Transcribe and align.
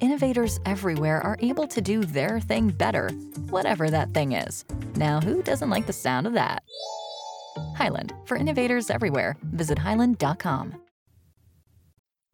Innovators 0.00 0.58
everywhere 0.66 1.20
are 1.20 1.38
able 1.40 1.66
to 1.68 1.80
do 1.80 2.04
their 2.04 2.40
thing 2.40 2.70
better, 2.70 3.10
whatever 3.50 3.90
that 3.90 4.12
thing 4.12 4.32
is. 4.32 4.64
Now, 4.96 5.20
who 5.20 5.42
doesn't 5.42 5.70
like 5.70 5.86
the 5.86 5.92
sound 5.92 6.26
of 6.26 6.32
that? 6.32 6.62
Hyland, 7.76 8.12
for 8.24 8.36
innovators 8.36 8.90
everywhere, 8.90 9.36
visit 9.52 9.78
hyland.com. 9.78 10.74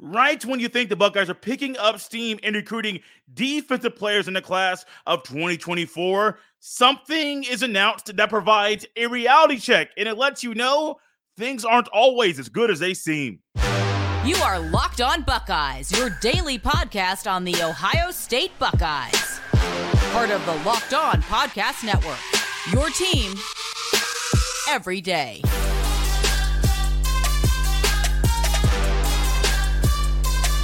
Right 0.02 0.42
when 0.46 0.60
you 0.60 0.68
think 0.68 0.88
the 0.88 0.96
Buckeyes 0.96 1.28
are 1.28 1.34
picking 1.34 1.76
up 1.76 2.00
steam 2.00 2.38
and 2.42 2.56
recruiting 2.56 3.00
defensive 3.34 3.94
players 3.96 4.28
in 4.28 4.34
the 4.34 4.40
class 4.40 4.86
of 5.06 5.22
2024, 5.24 6.38
something 6.58 7.44
is 7.44 7.62
announced 7.62 8.16
that 8.16 8.30
provides 8.30 8.86
a 8.96 9.06
reality 9.06 9.58
check 9.58 9.90
and 9.98 10.08
it 10.08 10.16
lets 10.16 10.42
you 10.42 10.54
know 10.54 10.96
things 11.36 11.66
aren't 11.66 11.88
always 11.88 12.38
as 12.38 12.48
good 12.48 12.70
as 12.70 12.78
they 12.78 12.94
seem. 12.94 13.40
You 14.22 14.36
are 14.36 14.58
Locked 14.60 15.00
On 15.00 15.22
Buckeyes, 15.22 15.90
your 15.96 16.10
daily 16.20 16.58
podcast 16.58 17.28
on 17.28 17.42
the 17.42 17.62
Ohio 17.62 18.10
State 18.10 18.50
Buckeyes. 18.58 19.40
Part 20.12 20.30
of 20.30 20.44
the 20.44 20.52
Locked 20.56 20.92
On 20.92 21.22
Podcast 21.22 21.82
Network. 21.84 22.18
Your 22.70 22.90
team 22.90 23.32
every 24.68 25.00
day. 25.00 25.40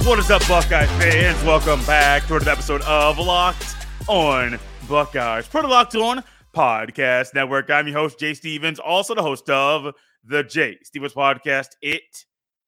What 0.05 0.19
is 0.19 0.29
up, 0.29 0.47
Buckeye 0.47 0.85
fans? 0.85 1.43
Welcome 1.43 1.83
back 1.85 2.27
to 2.27 2.35
another 2.35 2.51
episode 2.51 2.83
of 2.83 3.17
Locked 3.17 3.75
On 4.07 4.59
Buckeyes, 4.87 5.47
part 5.47 5.65
of 5.65 5.71
Locked 5.71 5.95
On 5.95 6.23
Podcast 6.55 7.33
Network. 7.33 7.71
I'm 7.71 7.87
your 7.87 7.97
host, 7.97 8.19
Jay 8.19 8.35
Stevens, 8.35 8.77
also 8.77 9.15
the 9.15 9.23
host 9.23 9.49
of 9.49 9.95
the 10.23 10.43
Jay 10.43 10.77
Stevens 10.83 11.13
Podcast. 11.13 11.69
It 11.81 12.03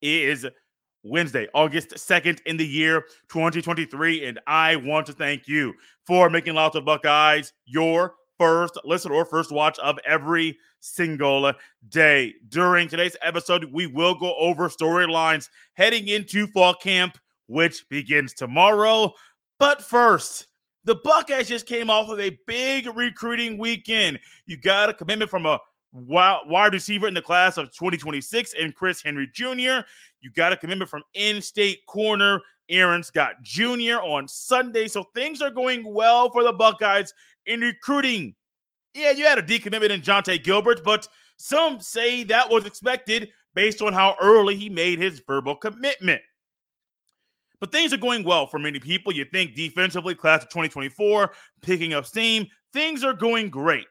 is 0.02 0.48
Wednesday, 1.04 1.48
August 1.54 1.92
2nd 1.92 2.40
in 2.46 2.58
the 2.58 2.68
year 2.68 3.02
2023, 3.30 4.26
and 4.26 4.40
I 4.48 4.76
want 4.76 5.06
to 5.08 5.14
thank 5.14 5.48
you 5.48 5.74
for 6.06 6.30
making 6.30 6.56
Locked 6.56 6.76
On 6.76 6.86
Buckeyes 6.86 7.54
your 7.66 8.16
first 8.38 8.78
listen 8.84 9.12
or 9.12 9.26
first 9.26 9.52
watch 9.52 9.78
of 9.80 9.98
every 10.06 10.58
single 10.80 11.54
day. 11.90 12.34
During 12.48 12.88
today's 12.88 13.18
episode, 13.22 13.66
we 13.72 13.88
will 13.88 14.16
go 14.16 14.36
over 14.36 14.70
storylines 14.70 15.50
heading 15.74 16.08
into 16.08 16.48
fall 16.48 16.74
camp 16.74 17.18
which 17.50 17.90
begins 17.90 18.34
tomorrow. 18.34 19.12
But 19.58 19.82
first, 19.82 20.48
the 20.86 20.96
Buckeyes 20.96 21.50
just 21.50 21.66
came 21.66 21.90
off 21.90 22.10
of 22.10 22.20
a 22.20 22.38
big 22.48 22.88
recruiting 22.96 23.58
weekend. 23.58 24.20
You 24.46 24.56
got 24.56 24.90
a 24.90 24.94
commitment 24.94 25.30
from 25.30 25.46
a 25.46 25.60
wide 25.92 26.74
receiver 26.74 27.08
in 27.08 27.16
the 27.16 27.22
class 27.22 27.58
of 27.58 27.66
2026 27.72 28.54
and 28.60 28.76
Chris 28.76 29.02
Henry 29.02 29.28
Jr. 29.34 29.82
You 30.22 30.32
got 30.32 30.54
a 30.54 30.58
commitment 30.58 30.90
from 30.90 31.04
in-state 31.14 31.86
corner 31.88 32.42
Aaron 32.70 33.04
Scott 33.04 33.42
Jr. 33.42 34.00
on 34.02 34.28
Sunday. 34.28 34.88
So 34.88 35.06
things 35.16 35.42
are 35.42 35.50
going 35.50 35.92
well 35.92 36.30
for 36.30 36.44
the 36.44 36.54
Buckeyes 36.54 37.14
in 37.46 37.62
recruiting. 37.62 38.36
Yeah, 38.94 39.12
you 39.12 39.26
had 39.26 39.38
a 39.38 39.44
decommitment 39.44 39.90
in 39.90 40.02
Jonte 40.02 40.44
Gilbert, 40.44 40.84
but 40.84 41.08
some 41.38 41.80
say 41.80 42.24
that 42.26 42.50
was 42.50 42.66
expected 42.66 43.30
based 43.56 43.82
on 43.82 43.94
how 43.94 44.16
early 44.22 44.56
he 44.56 44.70
made 44.70 45.00
his 45.00 45.22
verbal 45.26 45.56
commitment. 45.56 46.22
But 47.60 47.72
things 47.72 47.92
are 47.92 47.98
going 47.98 48.24
well 48.24 48.48
for 48.48 48.60
many 48.60 48.80
people. 48.80 49.14
You 49.14 49.26
think 49.26 49.56
defensively, 49.56 50.16
class 50.16 50.44
of 50.44 50.50
2024, 50.50 51.32
picking 51.62 51.94
up 51.94 52.06
steam, 52.06 52.48
things 52.72 53.04
are 53.04 53.14
going 53.14 53.50
great. 53.50 53.86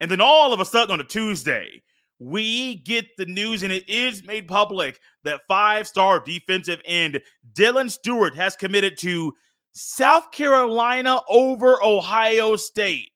And 0.00 0.10
then 0.10 0.20
all 0.20 0.52
of 0.52 0.60
a 0.60 0.64
sudden 0.64 0.92
on 0.92 1.00
a 1.00 1.04
Tuesday, 1.04 1.82
we 2.18 2.76
get 2.76 3.06
the 3.16 3.26
news, 3.26 3.62
and 3.62 3.72
it 3.72 3.88
is 3.88 4.24
made 4.24 4.48
public 4.48 5.00
that 5.24 5.40
five 5.48 5.86
star 5.86 6.20
defensive 6.20 6.80
end 6.84 7.20
Dylan 7.54 7.90
Stewart 7.90 8.34
has 8.36 8.56
committed 8.56 8.96
to 8.98 9.32
South 9.72 10.30
Carolina 10.30 11.20
over 11.28 11.82
Ohio 11.82 12.56
State. 12.56 13.10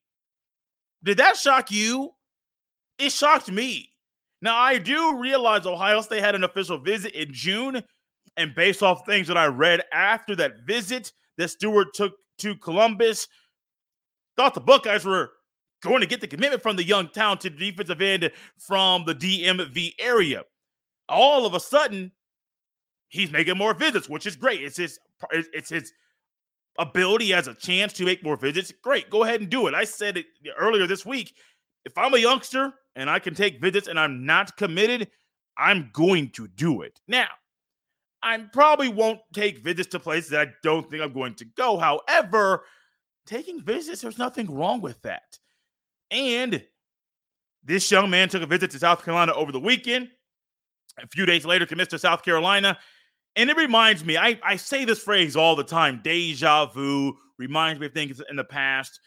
Did 1.05 1.19
that 1.19 1.37
shock 1.37 1.71
you? 1.71 2.11
It 2.99 3.13
shocked 3.13 3.51
me. 3.51 3.93
Now, 4.43 4.57
I 4.57 4.79
do 4.79 5.17
realize 5.19 5.67
Ohio 5.67 6.01
State 6.01 6.23
had 6.23 6.35
an 6.35 6.45
official 6.45 6.79
visit 6.79 7.13
in 7.13 7.33
June, 7.33 7.83
and 8.37 8.55
based 8.55 8.83
off 8.83 9.07
things 9.07 9.29
that 9.29 9.37
I 9.37 9.47
read 9.47 9.83
after 9.93 10.35
that 10.37 10.61
visit 10.67 11.13
that 11.39 11.49
Stewart 11.51 11.95
took 11.95 12.15
to 12.39 12.57
Columbus, 12.57 13.29
thought 14.37 14.55
the 14.55 14.61
Buckeyes 14.61 15.05
were 15.05 15.31
going 15.83 16.01
to 16.01 16.07
get 16.07 16.21
the 16.21 16.27
commitment 16.27 16.63
from 16.63 16.77
the 16.77 16.85
young, 16.85 17.09
talented 17.09 17.59
defensive 17.59 18.01
end 18.01 18.31
from 18.59 19.05
the 19.05 19.15
DMV 19.15 19.95
area. 19.99 20.43
All 21.09 21.47
of 21.47 21.55
a 21.55 21.61
sudden, 21.61 22.13
he's 23.09 23.31
making 23.31 23.57
more 23.57 23.75
visits, 23.75 24.09
which 24.09 24.27
is 24.27 24.37
great. 24.37 24.63
It's 24.63 24.77
his 24.77 24.99
it's 25.33 25.71
his 25.71 25.93
ability 26.79 27.35
as 27.35 27.49
a 27.49 27.55
chance 27.55 27.93
to 27.95 28.05
make 28.05 28.23
more 28.23 28.37
visits. 28.37 28.73
Great, 28.83 29.11
go 29.11 29.25
ahead 29.25 29.41
and 29.41 29.51
do 29.51 29.67
it. 29.67 29.75
I 29.75 29.85
said 29.85 30.17
it 30.17 30.27
earlier 30.59 30.87
this 30.87 31.05
week. 31.05 31.35
If 31.85 31.97
I'm 31.97 32.15
a 32.15 32.19
youngster 32.19 32.73
and 32.95 33.09
I 33.09 33.19
can 33.19 33.35
take 33.35 33.61
visits 33.61 33.89
and 33.89 33.99
I'm 33.99 34.25
not 34.27 34.57
committed, 34.57 35.09
I'm 35.57 35.91
going 35.93 36.31
to 36.31 36.47
do 36.47 36.83
it. 36.83 37.01
Now, 37.09 37.29
I 38.23 38.37
probably 38.53 38.89
won't 38.89 39.21
take 39.33 39.59
visits 39.59 39.89
to 39.91 40.01
places 40.01 40.31
that 40.31 40.49
I 40.49 40.53
don't 40.63 40.89
think 40.89 41.03
I'm 41.03 41.13
going 41.13 41.35
to 41.37 41.45
go. 41.45 41.79
However, 41.79 42.65
taking 43.27 43.63
visits, 43.63 44.03
there's 44.03 44.19
nothing 44.19 44.53
wrong 44.53 44.81
with 44.81 45.01
that. 45.03 45.39
And 46.11 46.65
this 47.65 47.91
young 47.91 48.11
man 48.11 48.29
took 48.29 48.43
a 48.43 48.47
visit 48.47 48.71
to 48.73 48.79
South 48.79 49.05
Carolina 49.05 49.33
over 49.35 49.53
the 49.53 49.61
weekend. 49.61 50.09
A 51.03 51.07
few 51.07 51.27
days 51.27 51.45
later, 51.45 51.67
commits 51.67 51.91
to 51.91 51.99
South 51.99 52.23
Carolina. 52.23 52.79
And 53.37 53.51
it 53.51 53.57
reminds 53.57 54.05
me, 54.05 54.17
I, 54.17 54.39
I 54.43 54.57
say 54.57 54.85
this 54.85 55.01
phrase 55.01 55.37
all 55.37 55.55
the 55.55 55.65
time 55.65 56.01
deja 56.03 56.67
vu, 56.67 57.15
reminds 57.39 57.79
me 57.79 57.87
of 57.87 57.93
things 57.93 58.21
in 58.29 58.37
the 58.37 58.45
past. 58.45 58.99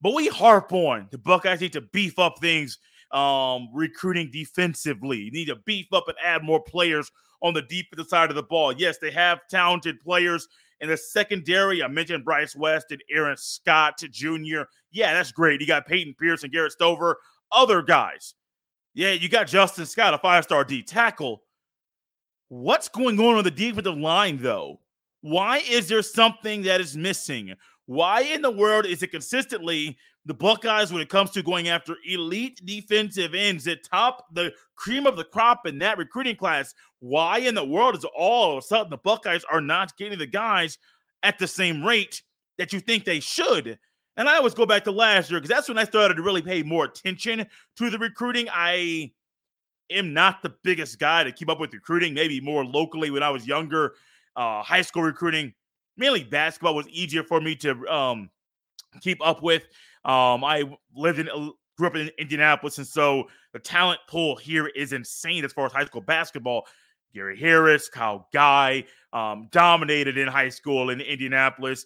But 0.00 0.14
we 0.14 0.28
harp 0.28 0.72
on 0.72 1.08
the 1.10 1.18
Buckeyes 1.18 1.60
need 1.60 1.72
to 1.72 1.80
beef 1.80 2.18
up 2.18 2.38
things 2.40 2.78
um, 3.12 3.68
recruiting 3.72 4.30
defensively. 4.32 5.18
You 5.18 5.30
need 5.30 5.46
to 5.46 5.56
beef 5.64 5.86
up 5.92 6.08
and 6.08 6.16
add 6.22 6.42
more 6.44 6.62
players 6.62 7.10
on 7.42 7.54
the 7.54 7.62
defensive 7.62 8.08
side 8.08 8.30
of 8.30 8.36
the 8.36 8.42
ball. 8.42 8.72
Yes, 8.72 8.98
they 8.98 9.10
have 9.10 9.40
talented 9.50 10.00
players 10.00 10.46
in 10.82 10.88
the 10.88 10.96
secondary. 10.96 11.82
I 11.82 11.88
mentioned 11.88 12.24
Bryce 12.24 12.54
West 12.54 12.90
and 12.90 13.02
Aaron 13.10 13.36
Scott 13.38 13.98
Jr. 13.98 14.62
Yeah, 14.90 15.14
that's 15.14 15.32
great. 15.32 15.60
You 15.60 15.66
got 15.66 15.86
Peyton 15.86 16.14
Pierce 16.18 16.42
and 16.42 16.52
Garrett 16.52 16.72
Stover, 16.72 17.18
other 17.50 17.80
guys. 17.80 18.34
Yeah, 18.92 19.12
you 19.12 19.30
got 19.30 19.46
Justin 19.46 19.86
Scott, 19.86 20.12
a 20.12 20.18
five 20.18 20.44
star 20.44 20.64
D 20.64 20.82
tackle. 20.82 21.44
What's 22.48 22.88
going 22.88 23.18
on 23.18 23.36
on 23.36 23.44
the 23.44 23.50
defensive 23.50 23.96
line, 23.96 24.38
though? 24.42 24.80
Why 25.22 25.58
is 25.58 25.88
there 25.88 26.02
something 26.02 26.62
that 26.62 26.80
is 26.80 26.96
missing? 26.96 27.54
Why 27.86 28.22
in 28.22 28.42
the 28.42 28.50
world 28.50 28.84
is 28.84 29.02
it 29.02 29.12
consistently 29.12 29.96
the 30.24 30.34
Buckeyes 30.34 30.92
when 30.92 31.02
it 31.02 31.08
comes 31.08 31.30
to 31.32 31.42
going 31.42 31.68
after 31.68 31.96
elite 32.08 32.60
defensive 32.64 33.34
ends 33.34 33.64
that 33.64 33.84
top 33.84 34.26
the 34.32 34.52
cream 34.76 35.06
of 35.06 35.16
the 35.16 35.24
crop 35.24 35.66
in 35.66 35.78
that 35.78 35.98
recruiting 35.98 36.36
class? 36.36 36.74
Why 37.00 37.38
in 37.38 37.54
the 37.54 37.64
world 37.64 37.96
is 37.96 38.04
all 38.16 38.52
of 38.52 38.58
a 38.58 38.62
sudden 38.62 38.90
the 38.90 38.98
Buckeyes 38.98 39.44
are 39.50 39.60
not 39.60 39.96
getting 39.96 40.18
the 40.18 40.26
guys 40.26 40.78
at 41.22 41.38
the 41.38 41.48
same 41.48 41.82
rate 41.82 42.22
that 42.58 42.72
you 42.72 42.80
think 42.80 43.04
they 43.04 43.20
should? 43.20 43.78
And 44.16 44.28
I 44.28 44.36
always 44.36 44.54
go 44.54 44.66
back 44.66 44.84
to 44.84 44.92
last 44.92 45.30
year 45.30 45.40
because 45.40 45.54
that's 45.54 45.68
when 45.68 45.78
I 45.78 45.84
started 45.84 46.14
to 46.14 46.22
really 46.22 46.42
pay 46.42 46.62
more 46.62 46.84
attention 46.84 47.46
to 47.76 47.90
the 47.90 47.98
recruiting. 47.98 48.46
I 48.52 49.12
am 49.90 50.12
not 50.12 50.42
the 50.42 50.54
biggest 50.62 50.98
guy 50.98 51.24
to 51.24 51.32
keep 51.32 51.48
up 51.48 51.58
with 51.58 51.72
recruiting, 51.72 52.14
maybe 52.14 52.40
more 52.40 52.64
locally 52.64 53.10
when 53.10 53.22
I 53.22 53.30
was 53.30 53.46
younger. 53.46 53.94
Uh, 54.36 54.62
high 54.62 54.82
school 54.82 55.02
recruiting, 55.02 55.52
mainly 55.96 56.24
basketball, 56.24 56.74
was 56.74 56.88
easier 56.88 57.22
for 57.22 57.40
me 57.40 57.54
to 57.56 57.86
um, 57.88 58.30
keep 59.00 59.24
up 59.24 59.42
with. 59.42 59.62
Um, 60.04 60.44
I 60.44 60.64
lived 60.94 61.18
in, 61.18 61.28
uh, 61.28 61.50
grew 61.76 61.86
up 61.86 61.96
in 61.96 62.10
Indianapolis, 62.18 62.78
and 62.78 62.86
so 62.86 63.28
the 63.52 63.58
talent 63.58 64.00
pool 64.08 64.36
here 64.36 64.68
is 64.68 64.92
insane 64.92 65.44
as 65.44 65.52
far 65.52 65.66
as 65.66 65.72
high 65.72 65.84
school 65.84 66.00
basketball. 66.00 66.66
Gary 67.14 67.38
Harris, 67.38 67.88
Kyle 67.88 68.28
Guy, 68.32 68.84
um, 69.12 69.48
dominated 69.50 70.16
in 70.16 70.28
high 70.28 70.48
school 70.48 70.90
in 70.90 71.00
Indianapolis. 71.00 71.84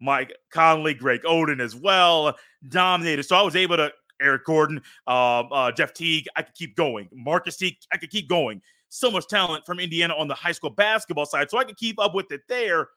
Mike 0.00 0.32
Conley, 0.50 0.94
Greg 0.94 1.22
Oden 1.22 1.60
as 1.60 1.76
well, 1.76 2.34
dominated. 2.68 3.24
So 3.24 3.36
I 3.36 3.42
was 3.42 3.56
able 3.56 3.76
to 3.76 3.92
Eric 4.20 4.44
Gordon, 4.44 4.78
um, 5.06 5.48
uh, 5.52 5.72
Jeff 5.72 5.92
Teague. 5.92 6.26
I 6.36 6.42
could 6.42 6.54
keep 6.54 6.76
going. 6.76 7.08
Marcus 7.12 7.56
Teague. 7.56 7.76
I 7.92 7.98
could 7.98 8.10
keep 8.10 8.28
going. 8.28 8.62
So 8.88 9.10
much 9.10 9.28
talent 9.28 9.64
from 9.66 9.78
Indiana 9.78 10.14
on 10.16 10.26
the 10.28 10.34
high 10.34 10.52
school 10.52 10.70
basketball 10.70 11.26
side, 11.26 11.50
so 11.50 11.58
I 11.58 11.64
could 11.64 11.76
keep 11.76 12.00
up 12.00 12.14
with 12.14 12.32
it 12.32 12.40
there. 12.48 12.88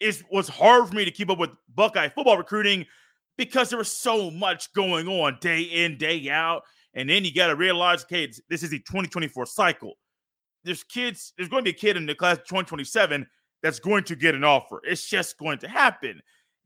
It 0.00 0.22
was 0.30 0.48
hard 0.48 0.88
for 0.88 0.94
me 0.94 1.04
to 1.04 1.10
keep 1.10 1.30
up 1.30 1.38
with 1.38 1.50
Buckeye 1.74 2.08
football 2.08 2.36
recruiting 2.36 2.86
because 3.36 3.70
there 3.70 3.78
was 3.78 3.90
so 3.90 4.30
much 4.30 4.72
going 4.72 5.08
on 5.08 5.38
day 5.40 5.62
in, 5.62 5.98
day 5.98 6.28
out. 6.30 6.62
And 6.94 7.08
then 7.08 7.24
you 7.24 7.34
got 7.34 7.48
to 7.48 7.56
realize, 7.56 8.04
okay, 8.04 8.30
this 8.48 8.62
is 8.62 8.72
a 8.72 8.78
2024 8.78 9.46
cycle. 9.46 9.94
There's 10.64 10.82
kids, 10.82 11.32
there's 11.36 11.48
going 11.48 11.62
to 11.62 11.70
be 11.70 11.76
a 11.76 11.78
kid 11.78 11.96
in 11.96 12.06
the 12.06 12.14
class 12.14 12.38
2027 12.38 13.26
that's 13.62 13.78
going 13.78 14.04
to 14.04 14.16
get 14.16 14.34
an 14.34 14.44
offer. 14.44 14.80
It's 14.84 15.06
just 15.06 15.38
going 15.38 15.58
to 15.58 15.68
happen. 15.68 16.20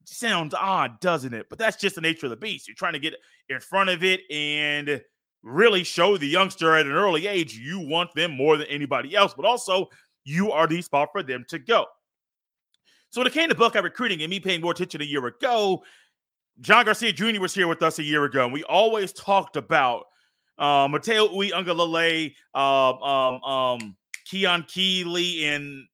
Sounds 0.05 0.55
odd, 0.55 1.01
doesn't 1.01 1.35
it? 1.35 1.47
But 1.51 1.59
that's 1.59 1.77
just 1.77 1.97
the 1.97 2.01
nature 2.01 2.27
of 2.27 2.31
the 2.31 2.37
beast. 2.37 2.67
You're 2.67 2.75
trying 2.75 2.95
to 2.95 2.99
get 2.99 3.15
in 3.49 3.61
front 3.61 3.91
of 3.91 4.03
it 4.03 4.21
and 4.31 5.03
really 5.43 5.85
show 5.85 6.17
the 6.17 6.27
youngster 6.27 6.75
at 6.77 6.87
an 6.87 6.93
early 6.93 7.27
age 7.27 7.55
you 7.55 7.81
want 7.81 8.15
them 8.15 8.37
more 8.37 8.57
than 8.57 8.67
anybody 8.69 9.15
else, 9.15 9.35
but 9.35 9.45
also 9.45 9.89
you 10.25 10.53
are 10.53 10.67
the 10.67 10.83
spot 10.83 11.09
for 11.13 11.23
them 11.23 11.45
to 11.49 11.59
go. 11.59 11.87
So 13.11 13.21
when 13.21 13.27
it 13.27 13.33
came 13.33 13.49
to 13.49 13.55
Buckeye 13.55 13.81
recruiting 13.81 14.23
and 14.23 14.31
me 14.31 14.39
paying 14.39 14.61
more 14.61 14.73
attention 14.73 15.01
a 15.01 15.05
year 15.05 15.27
ago, 15.27 15.83
John 16.61 16.85
Garcia 16.85 17.13
Jr. 17.13 17.41
was 17.41 17.55
here 17.55 17.67
with 17.67 17.83
us 17.83 17.99
a 17.99 18.03
year 18.03 18.25
ago, 18.25 18.45
and 18.45 18.53
we 18.53 18.63
always 18.65 19.13
talked 19.13 19.57
about 19.57 20.07
uh, 20.59 20.87
Mateo 20.89 21.27
Uiagalelei, 21.29 22.35
uh, 22.55 22.93
um, 22.93 23.43
um, 23.43 23.97
Keon 24.27 24.65
Keeley, 24.69 25.47
and 25.47 25.87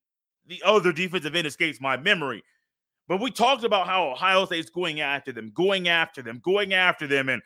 the 0.47 0.61
other 0.65 0.93
defensive 0.93 1.35
end 1.35 1.47
escapes 1.47 1.81
my 1.81 1.97
memory. 1.97 2.43
But 3.09 3.21
we 3.21 3.31
talked 3.31 3.65
about 3.65 3.87
how 3.87 4.11
Ohio 4.11 4.45
State's 4.45 4.69
going 4.69 5.01
after 5.01 5.33
them, 5.33 5.53
going 5.55 5.89
after 5.89 6.21
them, 6.21 6.41
going 6.45 6.75
after 6.75 7.07
them, 7.07 7.29
and 7.29 7.41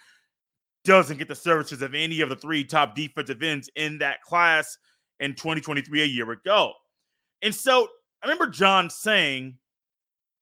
doesn't 0.84 1.18
get 1.18 1.28
the 1.28 1.34
services 1.34 1.82
of 1.82 1.94
any 1.94 2.22
of 2.22 2.30
the 2.30 2.36
three 2.36 2.64
top 2.64 2.96
defensive 2.96 3.42
ends 3.42 3.70
in 3.76 3.98
that 3.98 4.22
class 4.22 4.78
in 5.20 5.34
2023 5.34 6.02
a 6.02 6.06
year 6.06 6.30
ago. 6.30 6.72
And 7.42 7.54
so 7.54 7.86
I 8.22 8.26
remember 8.26 8.46
John 8.48 8.88
saying 8.88 9.58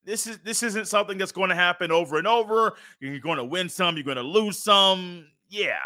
this 0.04 0.26
is 0.26 0.38
this 0.38 0.62
isn't 0.62 0.88
something 0.88 1.18
that's 1.18 1.32
going 1.32 1.50
to 1.50 1.54
happen 1.54 1.90
over 1.90 2.18
and 2.18 2.26
over. 2.26 2.74
You're 3.00 3.18
going 3.18 3.38
to 3.38 3.44
win 3.44 3.68
some, 3.68 3.96
you're 3.96 4.04
going 4.04 4.16
to 4.16 4.22
lose 4.22 4.62
some. 4.62 5.26
Yeah. 5.48 5.78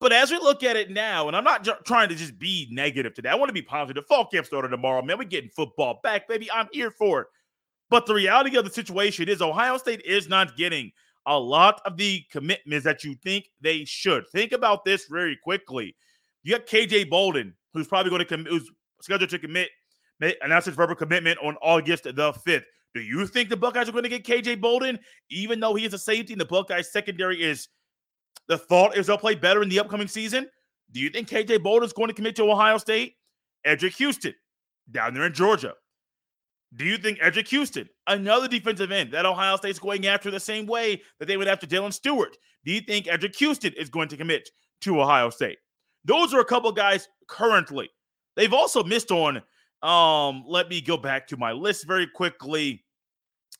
But 0.00 0.12
as 0.12 0.30
we 0.30 0.38
look 0.38 0.62
at 0.62 0.76
it 0.76 0.90
now, 0.90 1.26
and 1.26 1.36
I'm 1.36 1.44
not 1.44 1.64
j- 1.64 1.72
trying 1.84 2.08
to 2.08 2.14
just 2.14 2.38
be 2.38 2.68
negative 2.70 3.14
today, 3.14 3.30
I 3.30 3.34
want 3.34 3.48
to 3.48 3.52
be 3.54 3.62
positive. 3.62 4.06
Fall 4.06 4.26
camp 4.26 4.46
started 4.46 4.68
tomorrow, 4.68 5.02
man. 5.02 5.18
We're 5.18 5.24
getting 5.24 5.50
football 5.50 5.98
back, 6.02 6.28
baby. 6.28 6.50
I'm 6.52 6.68
here 6.72 6.92
for 6.92 7.22
it. 7.22 7.26
But 7.90 8.06
the 8.06 8.14
reality 8.14 8.56
of 8.56 8.64
the 8.64 8.70
situation 8.70 9.28
is 9.28 9.42
Ohio 9.42 9.76
State 9.76 10.02
is 10.04 10.28
not 10.28 10.56
getting 10.56 10.92
a 11.26 11.38
lot 11.38 11.80
of 11.84 11.96
the 11.96 12.22
commitments 12.30 12.84
that 12.84 13.02
you 13.02 13.14
think 13.22 13.50
they 13.60 13.84
should. 13.84 14.26
Think 14.28 14.52
about 14.52 14.84
this 14.84 15.06
very 15.06 15.36
quickly. 15.36 15.96
You 16.42 16.56
got 16.56 16.66
KJ 16.66 17.10
Bolden, 17.10 17.54
who's 17.74 17.88
probably 17.88 18.10
going 18.10 18.20
to 18.20 18.24
commit, 18.24 18.52
who's 18.52 18.70
scheduled 19.02 19.30
to 19.30 19.38
commit, 19.38 19.70
announce 20.42 20.66
his 20.66 20.74
verbal 20.74 20.94
commitment 20.94 21.38
on 21.42 21.56
August 21.60 22.04
the 22.04 22.12
5th. 22.12 22.62
Do 22.94 23.00
you 23.00 23.26
think 23.26 23.48
the 23.48 23.56
Buckeyes 23.56 23.88
are 23.88 23.92
going 23.92 24.04
to 24.04 24.08
get 24.08 24.24
KJ 24.24 24.60
Bolden, 24.60 24.98
even 25.30 25.60
though 25.60 25.74
he 25.74 25.84
is 25.84 25.94
a 25.94 25.98
safety 25.98 26.32
and 26.32 26.40
the 26.40 26.46
Buckeyes 26.46 26.90
secondary 26.90 27.42
is 27.42 27.68
the 28.48 28.58
thought 28.58 28.96
is 28.96 29.06
they'll 29.06 29.18
play 29.18 29.34
better 29.34 29.62
in 29.62 29.68
the 29.68 29.80
upcoming 29.80 30.08
season? 30.08 30.48
Do 30.90 31.00
you 31.00 31.10
think 31.10 31.28
KJ 31.28 31.62
Bolden 31.62 31.86
is 31.86 31.92
going 31.92 32.08
to 32.08 32.14
commit 32.14 32.36
to 32.36 32.50
Ohio 32.50 32.78
State? 32.78 33.16
Eddrick 33.66 33.96
Houston, 33.96 34.34
down 34.90 35.14
there 35.14 35.26
in 35.26 35.34
Georgia. 35.34 35.74
Do 36.74 36.84
you 36.84 36.98
think 36.98 37.18
Eddrick 37.18 37.48
Houston, 37.48 37.88
another 38.06 38.48
defensive 38.48 38.90
end 38.90 39.12
that 39.12 39.26
Ohio 39.26 39.56
State's 39.56 39.78
going 39.78 40.06
after 40.06 40.30
the 40.30 40.40
same 40.40 40.66
way 40.66 41.02
that 41.18 41.26
they 41.26 41.36
went 41.36 41.50
after 41.50 41.66
Dylan 41.66 41.92
Stewart, 41.92 42.36
do 42.64 42.72
you 42.72 42.80
think 42.80 43.06
Eddrick 43.06 43.36
Houston 43.36 43.72
is 43.74 43.88
going 43.88 44.08
to 44.08 44.16
commit 44.16 44.48
to 44.82 45.00
Ohio 45.00 45.30
State? 45.30 45.58
Those 46.04 46.34
are 46.34 46.40
a 46.40 46.44
couple 46.44 46.70
guys 46.72 47.08
currently. 47.26 47.90
They've 48.36 48.52
also 48.52 48.84
missed 48.84 49.10
on 49.10 49.42
um, 49.82 50.44
let 50.46 50.68
me 50.68 50.80
go 50.80 50.96
back 50.96 51.26
to 51.28 51.36
my 51.36 51.52
list 51.52 51.86
very 51.86 52.06
quickly. 52.06 52.84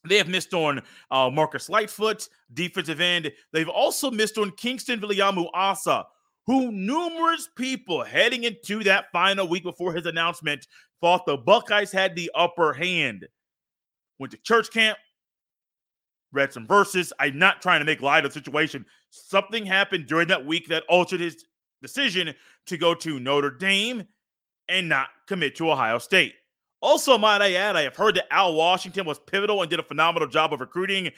They 0.08 0.16
have 0.16 0.28
missed 0.28 0.54
on 0.54 0.82
uh, 1.10 1.30
Marcus 1.30 1.68
Lightfoot, 1.68 2.28
defensive 2.54 3.00
end. 3.00 3.32
They've 3.52 3.68
also 3.68 4.10
missed 4.10 4.38
on 4.38 4.52
Kingston 4.52 5.00
Viliamu-Asa, 5.00 6.06
who 6.46 6.72
numerous 6.72 7.48
people 7.56 8.04
heading 8.04 8.44
into 8.44 8.82
that 8.84 9.06
final 9.12 9.48
week 9.48 9.64
before 9.64 9.92
his 9.92 10.06
announcement 10.06 10.66
thought 11.00 11.26
the 11.26 11.36
Buckeyes 11.36 11.92
had 11.92 12.14
the 12.14 12.30
upper 12.34 12.72
hand. 12.72 13.26
Went 14.18 14.32
to 14.32 14.38
church 14.38 14.70
camp, 14.70 14.98
read 16.32 16.52
some 16.52 16.66
verses. 16.66 17.12
I'm 17.18 17.38
not 17.38 17.62
trying 17.62 17.80
to 17.80 17.84
make 17.84 18.02
light 18.02 18.24
of 18.24 18.32
the 18.32 18.40
situation. 18.40 18.84
Something 19.10 19.66
happened 19.66 20.06
during 20.06 20.28
that 20.28 20.44
week 20.44 20.68
that 20.68 20.84
altered 20.88 21.20
his 21.20 21.44
decision 21.82 22.34
to 22.66 22.76
go 22.76 22.94
to 22.94 23.20
Notre 23.20 23.50
Dame 23.50 24.04
and 24.68 24.88
not 24.88 25.08
commit 25.26 25.56
to 25.56 25.70
Ohio 25.70 25.98
State. 25.98 26.34
Also, 26.80 27.18
might 27.18 27.42
I 27.42 27.54
add, 27.54 27.76
I 27.76 27.82
have 27.82 27.96
heard 27.96 28.14
that 28.16 28.32
Al 28.32 28.54
Washington 28.54 29.04
was 29.04 29.18
pivotal 29.18 29.62
and 29.62 29.70
did 29.70 29.80
a 29.80 29.82
phenomenal 29.82 30.28
job 30.28 30.52
of 30.52 30.60
recruiting 30.60 31.10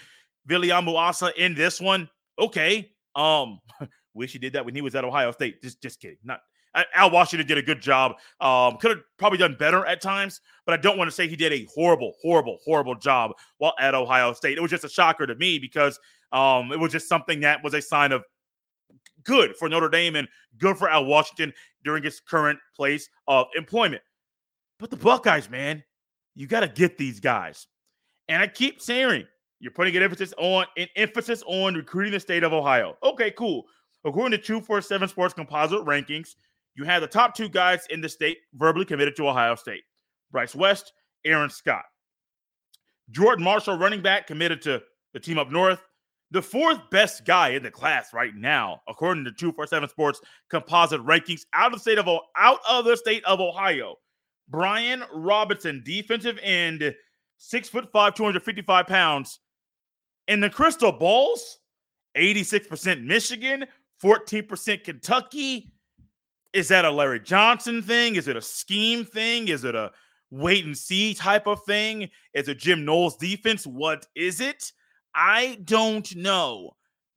Viliamu-Asa 0.49 1.33
in 1.37 1.55
this 1.55 1.81
one. 1.81 2.09
Okay. 2.39 2.93
Um, 3.15 3.61
wish 4.15 4.33
he 4.33 4.39
did 4.39 4.55
that 4.55 4.65
when 4.65 4.75
he 4.75 4.81
was 4.81 4.95
at 4.95 5.05
Ohio 5.05 5.33
State. 5.33 5.63
Just 5.63 5.83
just 5.83 6.01
kidding. 6.01 6.17
Not 6.25 6.41
Al 6.95 7.11
Washington 7.11 7.47
did 7.47 7.59
a 7.59 7.63
good 7.63 7.81
job. 7.81 8.13
Um, 8.41 8.77
could 8.79 8.93
have 8.93 9.01
probably 9.19 9.39
done 9.39 9.57
better 9.59 9.85
at 9.87 10.01
times, 10.01 10.41
but 10.65 10.73
I 10.73 10.77
don't 10.77 10.97
want 10.97 11.09
to 11.09 11.15
say 11.15 11.27
he 11.27 11.37
did 11.37 11.53
a 11.53 11.67
horrible, 11.75 12.15
horrible, 12.23 12.59
horrible 12.65 12.95
job 12.95 13.33
while 13.59 13.75
at 13.79 13.95
Ohio 13.95 14.33
State. 14.33 14.57
It 14.57 14.61
was 14.61 14.71
just 14.71 14.85
a 14.85 14.89
shocker 14.89 15.27
to 15.27 15.35
me 15.35 15.59
because 15.59 15.99
um, 16.33 16.71
it 16.73 16.79
was 16.79 16.93
just 16.93 17.09
something 17.09 17.41
that 17.41 17.63
was 17.65 17.75
a 17.75 17.83
sign 17.83 18.13
of 18.13 18.23
good 19.25 19.57
for 19.57 19.69
Notre 19.69 19.89
Dame 19.89 20.17
and 20.17 20.29
good 20.59 20.77
for 20.77 20.89
Al 20.89 21.05
Washington 21.05 21.53
during 21.85 22.03
his 22.03 22.21
current 22.21 22.59
place 22.77 23.09
of 23.29 23.47
employment. 23.57 24.03
But 24.79 24.91
the 24.91 24.97
Buckeyes, 24.97 25.51
man, 25.51 25.83
you 26.35 26.47
got 26.47 26.61
to 26.61 26.69
get 26.69 26.99
these 26.99 27.21
guys. 27.21 27.67
And 28.29 28.43
I 28.43 28.47
keep 28.47 28.81
saying 28.81 29.25
you're 29.59 29.73
putting 29.73 29.97
an 29.97 30.03
emphasis 30.03 30.33
on 30.39 30.65
an 30.77 30.89
emphasis 30.97 31.43
on 31.47 31.75
recruiting 31.75 32.13
the 32.13 32.21
state 32.21 32.45
of 32.45 32.53
Ohio. 32.53 32.97
Okay, 33.03 33.31
cool. 33.33 33.65
According 34.05 34.39
to 34.39 34.45
247 34.45 35.09
Sports 35.09 35.35
Composite 35.35 35.85
rankings, 35.85 36.35
you 36.75 36.85
have 36.85 37.03
the 37.03 37.07
top 37.07 37.35
two 37.35 37.49
guys 37.49 37.87
in 37.91 38.01
the 38.01 38.09
state 38.09 38.39
verbally 38.55 38.87
committed 38.87 39.17
to 39.17 39.29
Ohio 39.29 39.55
State 39.55 39.83
Bryce 40.31 40.55
West, 40.55 40.93
Aaron 41.25 41.51
Scott. 41.51 41.83
Jordan 43.11 43.45
Marshall, 43.45 43.77
running 43.77 44.01
back, 44.01 44.27
committed 44.27 44.63
to 44.63 44.81
the 45.13 45.21
team 45.21 45.39
up 45.39 45.51
north. 45.51 45.85
The 46.33 46.43
fourth 46.43 46.79
best 46.91 47.25
guy 47.25 47.51
in 47.51 47.63
the 47.63 47.71
class 47.71 48.15
right 48.15 48.35
now, 48.35 48.83
according 48.87 49.25
to 49.25 49.33
247 49.33 49.89
Sports 49.89 50.21
composite 50.49 51.05
rankings 51.05 51.43
out 51.53 51.73
of 51.73 51.79
the 51.79 51.81
state 51.81 51.99
of 51.99 52.09
out 52.37 52.61
of 52.69 52.85
the 52.85 52.97
state 52.97 53.25
of 53.25 53.41
Ohio. 53.41 53.97
Brian 54.49 55.03
Robinson, 55.13 55.83
defensive 55.85 56.39
end, 56.43 56.95
six 57.39 57.69
foot 57.69 57.91
five, 57.93 58.15
255 58.15 58.87
pounds. 58.87 59.41
In 60.29 60.41
the 60.41 60.51
crystal 60.51 60.93
balls, 60.93 61.59
86% 62.17 63.05
Michigan, 63.05 63.67
14% 64.03 64.85
Kentucky. 64.85 65.73
Is 66.53 66.69
that 66.69 66.85
a 66.85 66.91
Larry 66.91 67.21
Johnson 67.21 67.83
thing? 67.83 68.17
Is 68.17 68.29
it 68.29 68.37
a 68.37 68.43
scheme 68.43 69.05
thing? 69.05 69.49
Is 69.49 69.65
it 69.65 69.75
a 69.75 69.91
wait 70.31 70.65
and 70.65 70.77
see 70.77 71.15
type 71.15 71.47
of 71.47 71.65
thing? 71.65 72.11
Is 72.35 72.49
it 72.49 72.59
Jim 72.59 72.85
Knowles 72.85 73.17
defense? 73.17 73.67
What 73.67 74.07
is 74.15 74.41
it? 74.41 74.73
I 75.15 75.59
don't 75.65 76.15
know, 76.17 76.71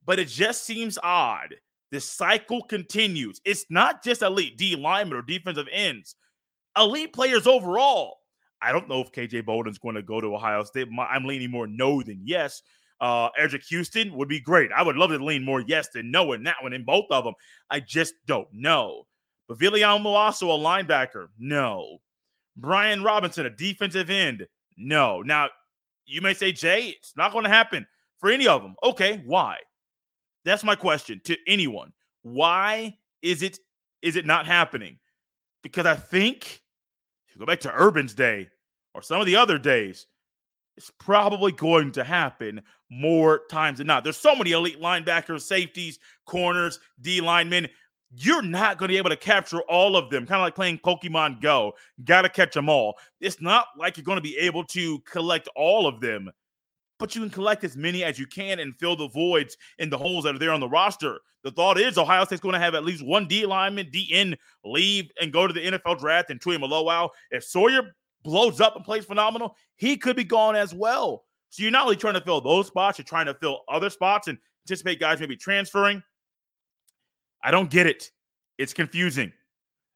but 0.06 0.20
it 0.20 0.28
just 0.28 0.66
seems 0.66 0.98
odd. 1.02 1.56
The 1.92 2.00
cycle 2.00 2.64
continues. 2.64 3.40
It's 3.46 3.66
not 3.70 4.04
just 4.04 4.24
elite 4.24 4.58
D 4.58 4.76
linemen 4.76 5.18
or 5.18 5.22
defensive 5.22 5.68
ends, 5.72 6.16
elite 6.78 7.14
players 7.14 7.48
overall. 7.48 8.18
I 8.62 8.72
don't 8.72 8.88
know 8.88 9.02
if 9.02 9.12
KJ 9.12 9.46
Bolden's 9.46 9.78
going 9.78 9.96
to 9.96 10.02
go 10.02 10.22
to 10.22 10.36
Ohio 10.36 10.64
State. 10.64 10.88
I'm 10.98 11.26
leaning 11.26 11.52
more 11.52 11.68
no 11.68 12.02
than 12.02 12.22
yes. 12.24 12.62
Uh, 13.02 13.30
Houston 13.70 14.14
would 14.16 14.30
be 14.30 14.40
great. 14.40 14.72
I 14.72 14.82
would 14.82 14.96
love 14.96 15.10
to 15.10 15.18
lean 15.18 15.44
more 15.44 15.60
yes 15.60 15.90
than 15.94 16.10
no 16.10 16.32
in 16.32 16.44
that 16.44 16.56
one, 16.62 16.72
in 16.72 16.86
both 16.86 17.06
of 17.12 17.26
them. 17.26 17.34
I 17.70 17.82
just 17.82 18.14
don't 18.26 18.48
know. 18.54 19.04
But 19.50 19.60
Viliamu-Asa, 19.60 20.46
a 20.46 20.50
linebacker, 20.50 21.28
no. 21.38 21.98
Brian 22.56 23.04
Robinson, 23.04 23.46
a 23.46 23.50
defensive 23.50 24.10
end, 24.10 24.48
no. 24.78 25.22
Now, 25.22 25.50
you 26.06 26.22
may 26.22 26.34
say, 26.34 26.52
Jay, 26.52 26.96
it's 26.98 27.14
not 27.16 27.32
going 27.32 27.44
to 27.44 27.50
happen 27.50 27.86
for 28.20 28.30
any 28.30 28.48
of 28.48 28.62
them. 28.62 28.76
Okay, 28.84 29.22
why? 29.26 29.58
That's 30.46 30.64
my 30.64 30.76
question 30.76 31.22
to 31.26 31.38
anyone. 31.48 31.94
Why 32.22 32.98
is 33.22 33.42
it 33.42 33.60
is 34.02 34.16
it 34.16 34.26
not 34.26 34.46
happening? 34.46 35.00
Because 35.62 35.86
I 35.86 35.96
think 35.96 36.62
go 37.40 37.46
back 37.46 37.62
to 37.62 37.74
Urban's 37.74 38.14
day 38.14 38.50
or 38.94 39.02
some 39.02 39.20
of 39.20 39.26
the 39.26 39.38
other 39.38 39.58
days, 39.58 40.06
it's 40.78 40.92
probably 41.00 41.52
going 41.52 41.92
to 41.94 42.04
happen 42.04 42.62
more 42.90 43.42
times 43.50 43.80
than 43.80 43.88
not. 43.88 44.04
There's 44.04 44.18
so 44.18 44.36
many 44.36 44.52
elite 44.52 44.82
linebackers, 44.82 45.42
safeties, 45.42 46.00
corners, 46.26 46.80
D 47.02 47.22
linemen 47.22 47.68
you're 48.16 48.42
not 48.42 48.78
going 48.78 48.90
to 48.90 48.94
be 48.94 48.98
able 48.98 49.10
to 49.10 49.18
capture 49.18 49.62
all 49.62 49.96
of 49.96 50.10
them, 50.10 50.26
kind 50.26 50.40
of 50.40 50.46
like 50.46 50.56
playing 50.56 50.80
Pokemon 50.80 51.42
Go. 51.42 51.74
Got 52.04 52.24
to 52.24 52.30
catch 52.30 52.54
them 52.54 52.70
all. 52.70 52.96
It's 53.20 53.42
not 53.42 53.68
like 53.78 53.98
you're 53.98 54.04
going 54.04 54.18
to 54.18 54.22
be 54.22 54.38
able 54.38 54.64
to 54.66 55.00
collect 55.00 55.50
all 55.56 55.88
of 55.88 56.00
them, 56.00 56.30
but 57.00 57.16
you 57.16 57.22
can 57.22 57.30
collect 57.30 57.64
as 57.64 57.76
many 57.76 58.04
as 58.04 58.20
you 58.20 58.28
can 58.28 58.60
and 58.60 58.78
fill 58.78 58.96
the 58.96 59.10
voids 59.10 59.58
in 59.80 59.90
the 59.90 59.98
holes 59.98 60.26
that 60.26 60.36
are 60.36 60.40
there 60.40 60.52
on 60.52 60.60
the 60.60 60.70
roster. 60.70 61.20
The 61.44 61.52
thought 61.52 61.80
is 61.80 61.98
Ohio 61.98 62.24
State's 62.26 62.42
going 62.42 62.54
to 62.54 62.60
have 62.60 62.76
at 62.76 62.86
least 62.86 63.06
one 63.06 63.28
D 63.28 63.46
lineman, 63.46 63.88
DN 63.88 64.38
leave 64.64 65.10
and 65.20 65.34
go 65.34 65.48
to 65.48 65.54
the 65.54 65.60
NFL 65.60 66.00
draft 66.00 66.30
and 66.30 66.40
Tui 66.40 66.58
Tuimoloau. 66.58 67.10
If 67.32 67.44
Sawyer 67.44 67.96
blows 68.24 68.62
up 68.62 68.76
and 68.76 68.86
plays 68.86 69.06
phenomenal, 69.06 69.56
he 69.76 69.98
could 69.98 70.16
be 70.16 70.24
gone 70.24 70.56
as 70.56 70.74
well. 70.74 71.26
So 71.50 71.62
you're 71.64 71.72
not 71.72 71.84
only 71.84 71.98
trying 71.98 72.14
to 72.14 72.22
fill 72.22 72.42
those 72.42 72.68
spots, 72.68 72.98
you're 72.98 73.06
trying 73.06 73.26
to 73.26 73.34
fill 73.34 73.62
other 73.68 73.90
spots 73.90 74.28
and 74.28 74.38
anticipate 74.66 75.00
guys 75.00 75.20
maybe 75.20 75.36
transferring. 75.36 76.02
I 77.44 77.52
don't 77.52 77.70
get 77.70 77.88
it. 77.88 78.10
It's 78.58 78.74
confusing. 78.74 79.34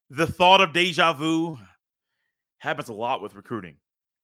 The 0.09 0.27
thought 0.27 0.61
of 0.61 0.73
deja 0.73 1.13
vu 1.13 1.57
happens 2.59 2.89
a 2.89 2.93
lot 2.93 3.21
with 3.21 3.35
recruiting. 3.35 3.75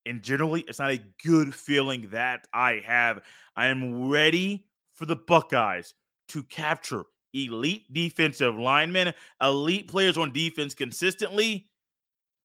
And 0.05 0.21
generally, 0.21 0.65
it's 0.67 0.79
not 0.79 0.91
a 0.91 1.01
good 1.23 1.55
feeling 1.55 2.09
that 2.11 2.45
I 2.53 2.81
have. 2.85 3.21
I 3.55 3.67
am 3.67 4.09
ready 4.09 4.65
for 4.93 5.05
the 5.05 5.15
Buckeyes 5.15 5.93
to 6.29 6.43
capture 6.43 7.03
elite 7.33 7.91
defensive 7.91 8.55
linemen, 8.55 9.13
elite 9.41 9.87
players 9.87 10.17
on 10.17 10.33
defense 10.33 10.73
consistently. 10.73 11.69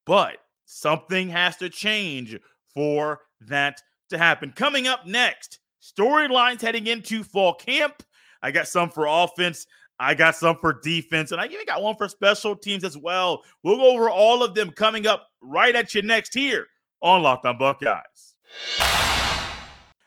But 0.06 0.38
something 0.64 1.28
has 1.30 1.56
to 1.56 1.68
change 1.68 2.38
for 2.73 3.20
that 3.40 3.82
to 4.11 4.18
happen. 4.18 4.52
Coming 4.52 4.87
up 4.87 5.06
next, 5.06 5.58
storylines 5.82 6.61
heading 6.61 6.87
into 6.87 7.25
fall 7.25 7.54
camp. 7.54 8.02
I 8.42 8.50
got 8.52 8.68
some 8.68 8.90
for 8.90 9.06
offense. 9.06 9.66
I 10.00 10.14
got 10.14 10.37
some 10.37 10.57
for 10.57 10.73
defense, 10.73 11.33
and 11.33 11.40
I 11.40 11.47
even 11.47 11.67
got 11.67 11.83
one 11.83 11.97
for 11.97 12.09
special 12.09 12.55
teams 12.55 12.85
as 12.85 12.97
well. 12.97 13.43
We'll 13.64 13.76
go 13.76 13.90
over 13.90 14.09
all 14.09 14.45
of 14.45 14.55
them 14.55 14.71
coming 14.71 15.07
up 15.07 15.26
right 15.40 15.75
at 15.75 15.95
you 15.95 16.02
next 16.02 16.35
here 16.35 16.67
on 17.02 17.23
Locked 17.23 17.47
On 17.47 17.59
Buckeyes. 17.59 18.35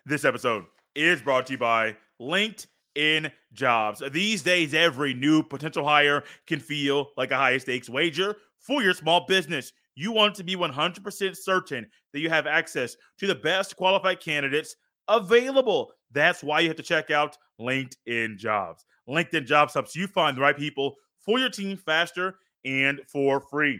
This 0.05 0.23
episode 0.23 0.65
is 0.95 1.21
brought 1.21 1.47
to 1.47 1.53
you 1.53 1.57
by 1.57 1.97
LinkedIn 2.21 3.31
Jobs. 3.51 4.01
These 4.11 4.43
days, 4.43 4.73
every 4.73 5.13
new 5.13 5.43
potential 5.43 5.85
hire 5.85 6.23
can 6.47 6.59
feel 6.59 7.09
like 7.17 7.31
a 7.31 7.37
high 7.37 7.57
stakes 7.57 7.89
wager 7.89 8.37
for 8.59 8.81
your 8.81 8.93
small 8.93 9.25
business. 9.27 9.73
You 9.95 10.13
want 10.13 10.35
to 10.35 10.43
be 10.45 10.55
100% 10.55 11.35
certain 11.35 11.85
that 12.13 12.19
you 12.19 12.29
have 12.29 12.47
access 12.47 12.95
to 13.19 13.27
the 13.27 13.35
best 13.35 13.75
qualified 13.75 14.21
candidates 14.21 14.75
available. 15.11 15.91
That's 16.11 16.43
why 16.43 16.61
you 16.61 16.67
have 16.67 16.77
to 16.77 16.83
check 16.83 17.11
out 17.11 17.37
LinkedIn 17.59 18.37
Jobs. 18.37 18.85
LinkedIn 19.07 19.45
Jobs 19.45 19.73
helps 19.73 19.95
you 19.95 20.07
find 20.07 20.35
the 20.35 20.41
right 20.41 20.57
people 20.57 20.95
for 21.19 21.39
your 21.39 21.49
team 21.49 21.77
faster 21.77 22.35
and 22.65 22.99
for 23.07 23.39
free. 23.39 23.79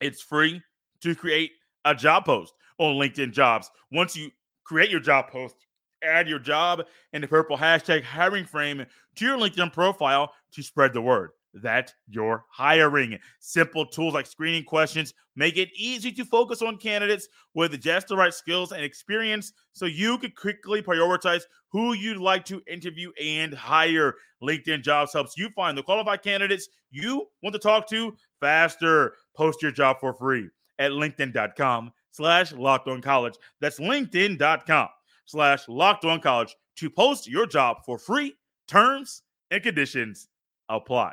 It's 0.00 0.22
free 0.22 0.62
to 1.00 1.14
create 1.14 1.52
a 1.84 1.94
job 1.94 2.24
post 2.24 2.54
on 2.78 2.94
LinkedIn 2.94 3.32
Jobs. 3.32 3.70
Once 3.92 4.16
you 4.16 4.30
create 4.64 4.90
your 4.90 5.00
job 5.00 5.28
post, 5.28 5.56
add 6.02 6.28
your 6.28 6.38
job 6.38 6.82
and 7.12 7.22
the 7.22 7.28
purple 7.28 7.56
hashtag 7.56 8.02
hiring 8.02 8.44
frame 8.44 8.84
to 9.16 9.24
your 9.24 9.38
LinkedIn 9.38 9.72
profile 9.72 10.32
to 10.52 10.62
spread 10.62 10.92
the 10.92 11.00
word 11.00 11.30
that 11.62 11.92
you're 12.08 12.44
hiring. 12.50 13.18
Simple 13.40 13.86
tools 13.86 14.14
like 14.14 14.26
screening 14.26 14.64
questions 14.64 15.14
make 15.36 15.56
it 15.56 15.70
easy 15.74 16.12
to 16.12 16.24
focus 16.24 16.62
on 16.62 16.76
candidates 16.76 17.28
with 17.54 17.80
just 17.80 18.08
the 18.08 18.16
right 18.16 18.34
skills 18.34 18.72
and 18.72 18.82
experience 18.82 19.52
so 19.72 19.86
you 19.86 20.18
can 20.18 20.32
quickly 20.32 20.82
prioritize 20.82 21.42
who 21.70 21.92
you'd 21.92 22.18
like 22.18 22.44
to 22.44 22.62
interview 22.68 23.10
and 23.22 23.54
hire. 23.54 24.14
LinkedIn 24.42 24.82
Jobs 24.82 25.12
helps 25.12 25.36
you 25.36 25.48
find 25.50 25.76
the 25.76 25.82
qualified 25.82 26.22
candidates 26.22 26.68
you 26.90 27.26
want 27.42 27.54
to 27.54 27.58
talk 27.58 27.88
to 27.88 28.14
faster. 28.40 29.14
Post 29.36 29.62
your 29.62 29.72
job 29.72 29.98
for 30.00 30.14
free 30.14 30.48
at 30.78 30.92
linkedin.com 30.92 31.92
slash 32.10 32.52
locked 32.52 32.88
on 32.88 33.00
college. 33.00 33.34
That's 33.60 33.80
linkedin.com 33.80 34.88
slash 35.26 35.68
locked 35.68 36.04
on 36.04 36.20
college 36.20 36.54
to 36.76 36.90
post 36.90 37.28
your 37.28 37.46
job 37.46 37.78
for 37.84 37.98
free. 37.98 38.34
Terms 38.68 39.22
and 39.50 39.62
conditions 39.62 40.28
apply. 40.68 41.12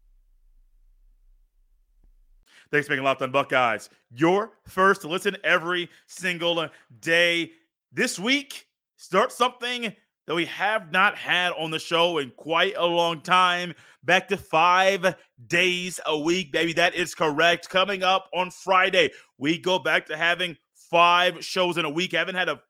Thanks 2.71 2.87
for 2.87 2.93
making 2.93 3.03
Locked 3.03 3.21
On 3.21 3.31
Buckeyes 3.31 3.89
your 4.11 4.53
first 4.65 5.01
to 5.01 5.09
listen 5.09 5.35
every 5.43 5.89
single 6.07 6.69
day. 7.01 7.51
This 7.91 8.17
week, 8.17 8.65
start 8.95 9.33
something 9.33 9.93
that 10.25 10.35
we 10.35 10.45
have 10.45 10.89
not 10.89 11.17
had 11.17 11.51
on 11.59 11.69
the 11.71 11.79
show 11.79 12.19
in 12.19 12.31
quite 12.37 12.75
a 12.77 12.85
long 12.85 13.19
time. 13.19 13.73
Back 14.05 14.29
to 14.29 14.37
five 14.37 15.15
days 15.47 15.99
a 16.05 16.17
week, 16.17 16.53
baby. 16.53 16.71
That 16.71 16.95
is 16.95 17.13
correct. 17.13 17.67
Coming 17.67 18.03
up 18.03 18.29
on 18.33 18.49
Friday, 18.49 19.11
we 19.37 19.57
go 19.57 19.77
back 19.77 20.05
to 20.05 20.15
having 20.15 20.55
five 20.73 21.43
shows 21.43 21.77
in 21.77 21.83
a 21.83 21.89
week. 21.89 22.13
I 22.13 22.19
haven't 22.19 22.35
had 22.35 22.47
a 22.47 22.61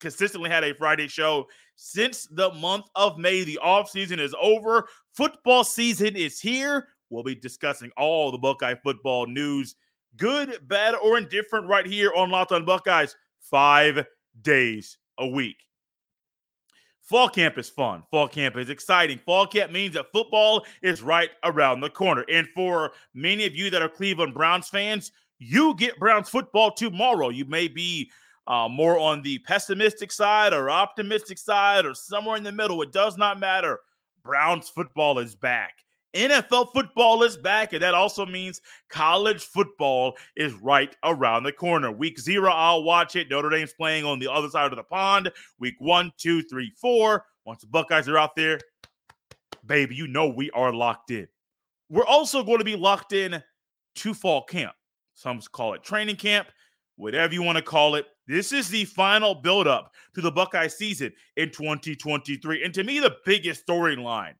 consistently 0.00 0.50
had 0.50 0.64
a 0.64 0.74
Friday 0.74 1.08
show 1.08 1.46
since 1.76 2.26
the 2.26 2.52
month 2.52 2.84
of 2.94 3.16
May. 3.16 3.42
The 3.42 3.56
off 3.58 3.88
season 3.88 4.20
is 4.20 4.34
over. 4.38 4.86
Football 5.14 5.64
season 5.64 6.14
is 6.14 6.40
here. 6.40 6.88
We'll 7.10 7.22
be 7.22 7.34
discussing 7.34 7.90
all 7.96 8.32
the 8.32 8.38
Buckeye 8.38 8.74
football 8.82 9.26
news, 9.26 9.76
good, 10.16 10.58
bad, 10.68 10.94
or 10.94 11.18
indifferent, 11.18 11.68
right 11.68 11.86
here 11.86 12.12
on 12.16 12.30
Locked 12.30 12.52
on 12.52 12.64
Buckeyes, 12.64 13.16
five 13.40 14.04
days 14.42 14.98
a 15.18 15.26
week. 15.26 15.56
Fall 17.02 17.28
camp 17.28 17.56
is 17.56 17.70
fun. 17.70 18.02
Fall 18.10 18.26
camp 18.26 18.56
is 18.56 18.68
exciting. 18.68 19.18
Fall 19.24 19.46
camp 19.46 19.70
means 19.70 19.94
that 19.94 20.10
football 20.12 20.66
is 20.82 21.02
right 21.02 21.30
around 21.44 21.80
the 21.80 21.88
corner. 21.88 22.24
And 22.28 22.48
for 22.52 22.92
many 23.14 23.46
of 23.46 23.54
you 23.54 23.70
that 23.70 23.80
are 23.80 23.88
Cleveland 23.88 24.34
Browns 24.34 24.68
fans, 24.68 25.12
you 25.38 25.76
get 25.76 26.00
Browns 26.00 26.28
football 26.28 26.72
tomorrow. 26.72 27.28
You 27.28 27.44
may 27.44 27.68
be 27.68 28.10
uh, 28.48 28.68
more 28.68 28.98
on 28.98 29.22
the 29.22 29.38
pessimistic 29.40 30.10
side 30.10 30.52
or 30.52 30.68
optimistic 30.68 31.38
side 31.38 31.86
or 31.86 31.94
somewhere 31.94 32.36
in 32.36 32.42
the 32.42 32.50
middle. 32.50 32.82
It 32.82 32.90
does 32.90 33.16
not 33.16 33.38
matter. 33.38 33.78
Browns 34.24 34.68
football 34.68 35.20
is 35.20 35.36
back. 35.36 35.84
NFL 36.16 36.72
football 36.72 37.22
is 37.22 37.36
back, 37.36 37.72
and 37.72 37.82
that 37.82 37.94
also 37.94 38.26
means 38.26 38.60
college 38.88 39.44
football 39.44 40.16
is 40.36 40.52
right 40.54 40.94
around 41.04 41.44
the 41.44 41.52
corner. 41.52 41.92
Week 41.92 42.18
zero, 42.18 42.50
I'll 42.50 42.82
watch 42.82 43.16
it. 43.16 43.30
Notre 43.30 43.50
Dame's 43.50 43.72
playing 43.72 44.04
on 44.04 44.18
the 44.18 44.30
other 44.30 44.48
side 44.48 44.72
of 44.72 44.76
the 44.76 44.82
pond. 44.82 45.30
Week 45.58 45.76
one, 45.78 46.12
two, 46.18 46.42
three, 46.42 46.72
four. 46.80 47.24
Once 47.44 47.60
the 47.60 47.68
Buckeyes 47.68 48.08
are 48.08 48.18
out 48.18 48.34
there, 48.34 48.58
baby, 49.64 49.94
you 49.94 50.06
know 50.06 50.28
we 50.28 50.50
are 50.50 50.72
locked 50.72 51.10
in. 51.10 51.28
We're 51.88 52.06
also 52.06 52.42
going 52.42 52.58
to 52.58 52.64
be 52.64 52.76
locked 52.76 53.12
in 53.12 53.42
to 53.96 54.14
fall 54.14 54.42
camp. 54.44 54.74
Some 55.14 55.40
call 55.52 55.74
it 55.74 55.82
training 55.82 56.16
camp, 56.16 56.48
whatever 56.96 57.32
you 57.32 57.42
want 57.42 57.56
to 57.56 57.62
call 57.62 57.94
it. 57.94 58.06
This 58.26 58.52
is 58.52 58.68
the 58.68 58.84
final 58.84 59.34
buildup 59.34 59.92
to 60.14 60.20
the 60.20 60.32
Buckeye 60.32 60.66
season 60.66 61.12
in 61.36 61.50
2023. 61.50 62.64
And 62.64 62.74
to 62.74 62.82
me, 62.82 62.98
the 62.98 63.16
biggest 63.24 63.66
storyline 63.66 64.34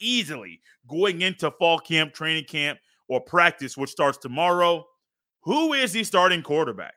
easily 0.00 0.60
going 0.88 1.22
into 1.22 1.50
fall 1.52 1.78
camp, 1.78 2.12
training 2.12 2.44
camp, 2.44 2.78
or 3.08 3.20
practice, 3.20 3.76
which 3.76 3.90
starts 3.90 4.18
tomorrow. 4.18 4.84
Who 5.42 5.72
is 5.72 5.92
the 5.92 6.04
starting 6.04 6.42
quarterback? 6.42 6.94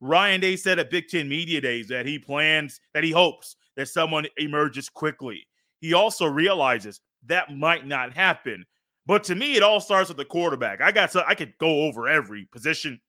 Ryan 0.00 0.40
Day 0.40 0.56
said 0.56 0.78
at 0.78 0.90
Big 0.90 1.08
Ten 1.08 1.28
Media 1.28 1.60
Days 1.60 1.88
that 1.88 2.06
he 2.06 2.18
plans, 2.18 2.80
that 2.94 3.04
he 3.04 3.10
hopes 3.10 3.56
that 3.76 3.88
someone 3.88 4.26
emerges 4.38 4.88
quickly. 4.88 5.46
He 5.80 5.94
also 5.94 6.26
realizes 6.26 7.00
that 7.26 7.54
might 7.54 7.86
not 7.86 8.14
happen. 8.14 8.64
But 9.06 9.24
to 9.24 9.34
me, 9.34 9.56
it 9.56 9.62
all 9.62 9.80
starts 9.80 10.08
with 10.08 10.16
the 10.16 10.24
quarterback. 10.24 10.80
I 10.80 10.92
got 10.92 11.10
so 11.10 11.22
I 11.26 11.34
could 11.34 11.52
go 11.58 11.82
over 11.82 12.08
every 12.08 12.46
position 12.52 13.00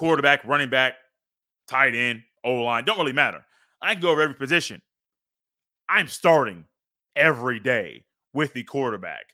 quarterback, 0.00 0.44
running 0.44 0.70
back, 0.70 0.94
tight 1.68 1.94
end, 1.94 2.22
O 2.42 2.54
line, 2.54 2.84
don't 2.84 2.98
really 2.98 3.12
matter. 3.12 3.44
I 3.82 3.92
can 3.92 4.02
go 4.02 4.10
over 4.10 4.22
every 4.22 4.34
position. 4.34 4.80
I'm 5.88 6.08
starting 6.08 6.64
every 7.16 7.60
day 7.60 8.04
with 8.32 8.52
the 8.52 8.62
quarterback. 8.64 9.24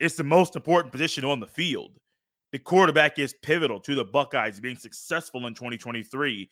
It's 0.00 0.16
the 0.16 0.24
most 0.24 0.56
important 0.56 0.92
position 0.92 1.24
on 1.24 1.40
the 1.40 1.46
field. 1.46 1.92
The 2.52 2.58
quarterback 2.58 3.18
is 3.18 3.34
pivotal 3.42 3.80
to 3.80 3.94
the 3.94 4.04
Buckeyes 4.04 4.60
being 4.60 4.76
successful 4.76 5.46
in 5.46 5.54
2023. 5.54 6.50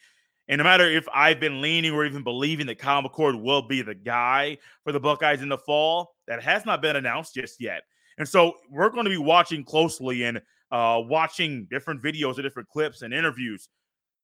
And 0.49 0.59
no 0.59 0.65
matter 0.65 0.89
if 0.89 1.07
I've 1.13 1.39
been 1.39 1.61
leaning 1.61 1.93
or 1.93 2.05
even 2.07 2.25
believing 2.25 2.67
that 2.67 2.79
Kyle 2.79 3.03
McCord 3.03 3.41
will 3.41 3.63
be 3.63 3.83
the 3.83 3.95
guy 3.95 4.59
for 4.83 4.93
the 4.93 5.01
Buckeyes 5.01 5.43
in 5.43 5.49
the 5.49 5.59
fall, 5.59 6.15
that 6.27 6.43
has 6.43 6.65
not 6.65 6.81
been 6.81 6.97
announced 6.97 7.35
just 7.35 7.61
yet. 7.61 7.83
And 8.19 8.29
so 8.29 8.55
we're 8.71 8.91
going 8.91 9.05
to 9.05 9.11
be 9.11 9.19
watching 9.19 9.65
closely 9.65 10.25
and 10.25 10.41
uh, 10.73 11.01
watching 11.05 11.67
different 11.71 12.03
videos 12.03 12.39
or 12.39 12.43
different 12.43 12.69
clips 12.69 13.03
and 13.03 13.13
interviews, 13.13 13.69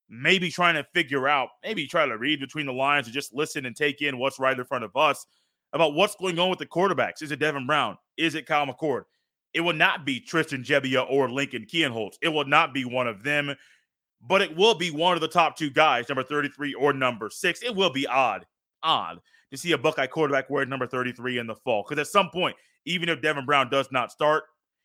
maybe 0.08 0.50
trying 0.50 0.74
to 0.74 0.84
figure 0.94 1.28
out, 1.28 1.48
maybe 1.62 1.86
try 1.86 2.06
to 2.06 2.16
read 2.16 2.40
between 2.40 2.66
the 2.66 2.72
lines 2.72 3.06
and 3.06 3.14
just 3.14 3.34
listen 3.34 3.66
and 3.66 3.76
take 3.76 4.02
in 4.02 4.18
what's 4.18 4.38
right 4.38 4.58
in 4.58 4.64
front 4.64 4.84
of 4.84 4.96
us 4.96 5.26
about 5.72 5.94
what's 5.94 6.16
going 6.16 6.38
on 6.38 6.50
with 6.50 6.58
the 6.58 6.66
quarterbacks. 6.66 7.22
Is 7.22 7.30
it 7.30 7.38
Devin 7.38 7.66
Brown? 7.66 7.96
Is 8.16 8.34
it 8.34 8.46
Kyle 8.46 8.66
McCord? 8.66 9.02
It 9.52 9.60
will 9.60 9.74
not 9.74 10.04
be 10.04 10.20
Tristan 10.20 10.62
Gebbia 10.62 11.06
or 11.10 11.30
Lincoln 11.30 11.66
Kienholz. 11.66 12.14
It 12.22 12.28
will 12.28 12.44
not 12.44 12.74
be 12.74 12.84
one 12.84 13.06
of 13.08 13.22
them. 13.22 13.54
but 14.20 14.42
it 14.42 14.56
will 14.56 14.74
be 14.74 14.90
one 14.90 15.14
of 15.14 15.20
the 15.20 15.28
top 15.28 15.56
two 15.56 15.70
guys, 15.70 16.08
number 16.08 16.22
33 16.22 16.74
or 16.74 16.92
number 16.92 17.30
six. 17.30 17.62
It 17.62 17.74
will 17.74 17.90
be 17.92 18.06
odd, 18.06 18.46
odd 18.82 19.20
to 19.50 19.56
see 19.56 19.72
a 19.72 19.78
Buckeye 19.78 20.06
quarterback 20.06 20.50
wear 20.50 20.64
number 20.66 20.86
33 20.86 21.38
in 21.38 21.46
the 21.46 21.54
fall. 21.54 21.84
Because 21.86 22.00
at 22.00 22.06
some 22.08 22.30
point, 22.30 22.56
even 22.84 23.08
if 23.08 23.20
Devin 23.20 23.46
Brown 23.46 23.70
does 23.70 23.88
not 23.92 24.10
start, 24.10 24.44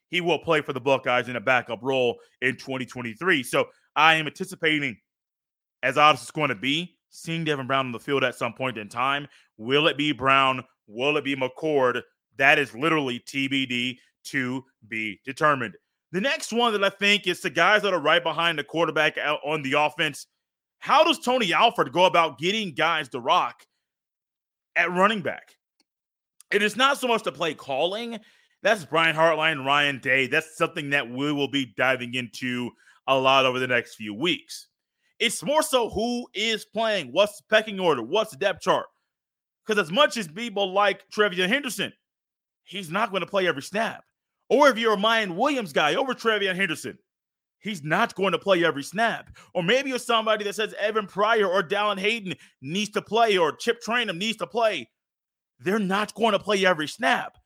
he 0.10 0.22
will 0.22 0.40
play 0.40 0.62
for 0.62 0.74
the 0.74 0.82
Buckeyes 0.82 1.30
in 1.30 1.36
a 1.36 1.42
backup 1.42 1.80
role 1.82 2.20
in 2.42 2.58
2023. 2.58 3.44
So 3.44 3.70
I 3.96 4.16
am 4.16 4.28
anticipating, 4.28 4.98
as 5.82 5.98
odd 5.98 6.16
as 6.16 6.22
it's 6.22 6.32
going 6.32 6.50
to 6.50 6.56
be, 6.56 6.98
seeing 7.12 7.44
Devin 7.44 7.68
Brown 7.68 7.86
on 7.86 7.92
the 7.92 8.00
field 8.00 8.24
at 8.24 8.36
some 8.36 8.54
point 8.54 8.78
in 8.78 8.90
time. 8.90 9.28
Will 9.58 9.88
it 9.88 9.98
be 9.98 10.12
Brown? 10.12 10.64
Will 10.88 11.18
it 11.18 11.24
be 11.24 11.36
McCord? 11.36 12.02
That 12.38 12.58
is 12.58 12.74
literally 12.74 13.20
TBD 13.20 13.98
to 14.26 14.66
be 14.88 15.20
determined. 15.24 15.76
The 16.12 16.22
next 16.22 16.52
one 16.52 16.74
that 16.74 16.84
I 16.84 16.90
think 16.90 17.28
is 17.28 17.42
the 17.42 17.50
guys 17.50 17.84
that 17.84 17.94
are 17.94 18.02
right 18.02 18.24
behind 18.24 18.58
the 18.58 18.64
quarterback 18.64 19.18
on 19.46 19.62
the 19.62 19.74
offense. 19.74 20.28
How 20.80 21.04
does 21.04 21.20
Tony 21.20 21.54
Alford 21.54 21.94
go 21.94 22.06
about 22.06 22.40
getting 22.40 22.74
guys 22.74 23.08
to 23.10 23.20
rock 23.20 23.66
at 24.76 24.92
running 24.92 25.22
back? 25.22 25.56
It 26.52 26.64
is 26.64 26.76
not 26.76 26.98
so 26.98 27.08
much 27.08 27.24
the 27.24 27.32
play 27.32 27.54
calling. 27.54 28.20
That's 28.64 28.84
Brian 28.86 29.16
Hartline, 29.16 29.66
Ryan 29.66 30.00
Day. 30.00 30.28
That's 30.28 30.58
something 30.58 30.90
that 30.90 31.10
we 31.10 31.32
will 31.32 31.48
be 31.48 31.74
diving 31.78 32.14
into 32.16 32.72
a 33.08 33.18
lot 33.18 33.46
over 33.46 33.60
the 33.60 33.68
next 33.68 33.96
few 33.96 34.14
weeks. 34.14 34.68
It's 35.22 35.44
more 35.44 35.62
so 35.62 35.88
who 35.88 36.28
is 36.34 36.66
playing, 36.66 37.12
what's 37.12 37.38
the 37.38 37.44
pecking 37.48 37.80
order, 37.80 38.02
what's 38.02 38.32
the 38.32 38.38
depth 38.38 38.62
chart. 38.62 38.88
Because 39.64 39.80
as 39.80 39.92
much 39.92 40.18
as 40.18 40.28
people 40.28 40.74
like 40.74 41.04
TreVeyon 41.16 41.48
Henderson, 41.48 41.94
he's 42.64 42.90
not 42.90 43.12
going 43.12 43.22
to 43.22 43.28
play 43.28 43.48
every 43.48 43.62
snap. 43.62 44.04
Or 44.50 44.68
if 44.70 44.80
you're 44.80 44.96
a 44.96 44.98
Miyan 44.98 45.36
Williams 45.36 45.74
guy 45.74 45.94
over 45.94 46.16
TreVeyon 46.16 46.56
Henderson, 46.56 46.98
he's 47.60 47.84
not 47.84 48.16
going 48.16 48.32
to 48.32 48.40
play 48.40 48.66
every 48.66 48.82
snap. 48.82 49.30
Or 49.54 49.62
maybe 49.62 49.92
you're 49.92 50.00
somebody 50.00 50.44
that 50.44 50.56
says 50.56 50.74
Evan 50.80 51.06
Pryor 51.06 51.46
or 51.46 51.62
Dallan 51.62 52.00
Hayden 52.00 52.34
needs 52.64 52.90
to 52.90 53.02
play 53.04 53.38
or 53.38 53.56
Chip 53.56 53.80
Trayanum 53.88 54.18
needs 54.18 54.38
to 54.38 54.48
play. 54.48 54.90
They're 55.60 55.78
not 55.78 56.16
going 56.16 56.32
to 56.32 56.40
play 56.40 56.66
every 56.66 56.88
snap. 56.88 57.38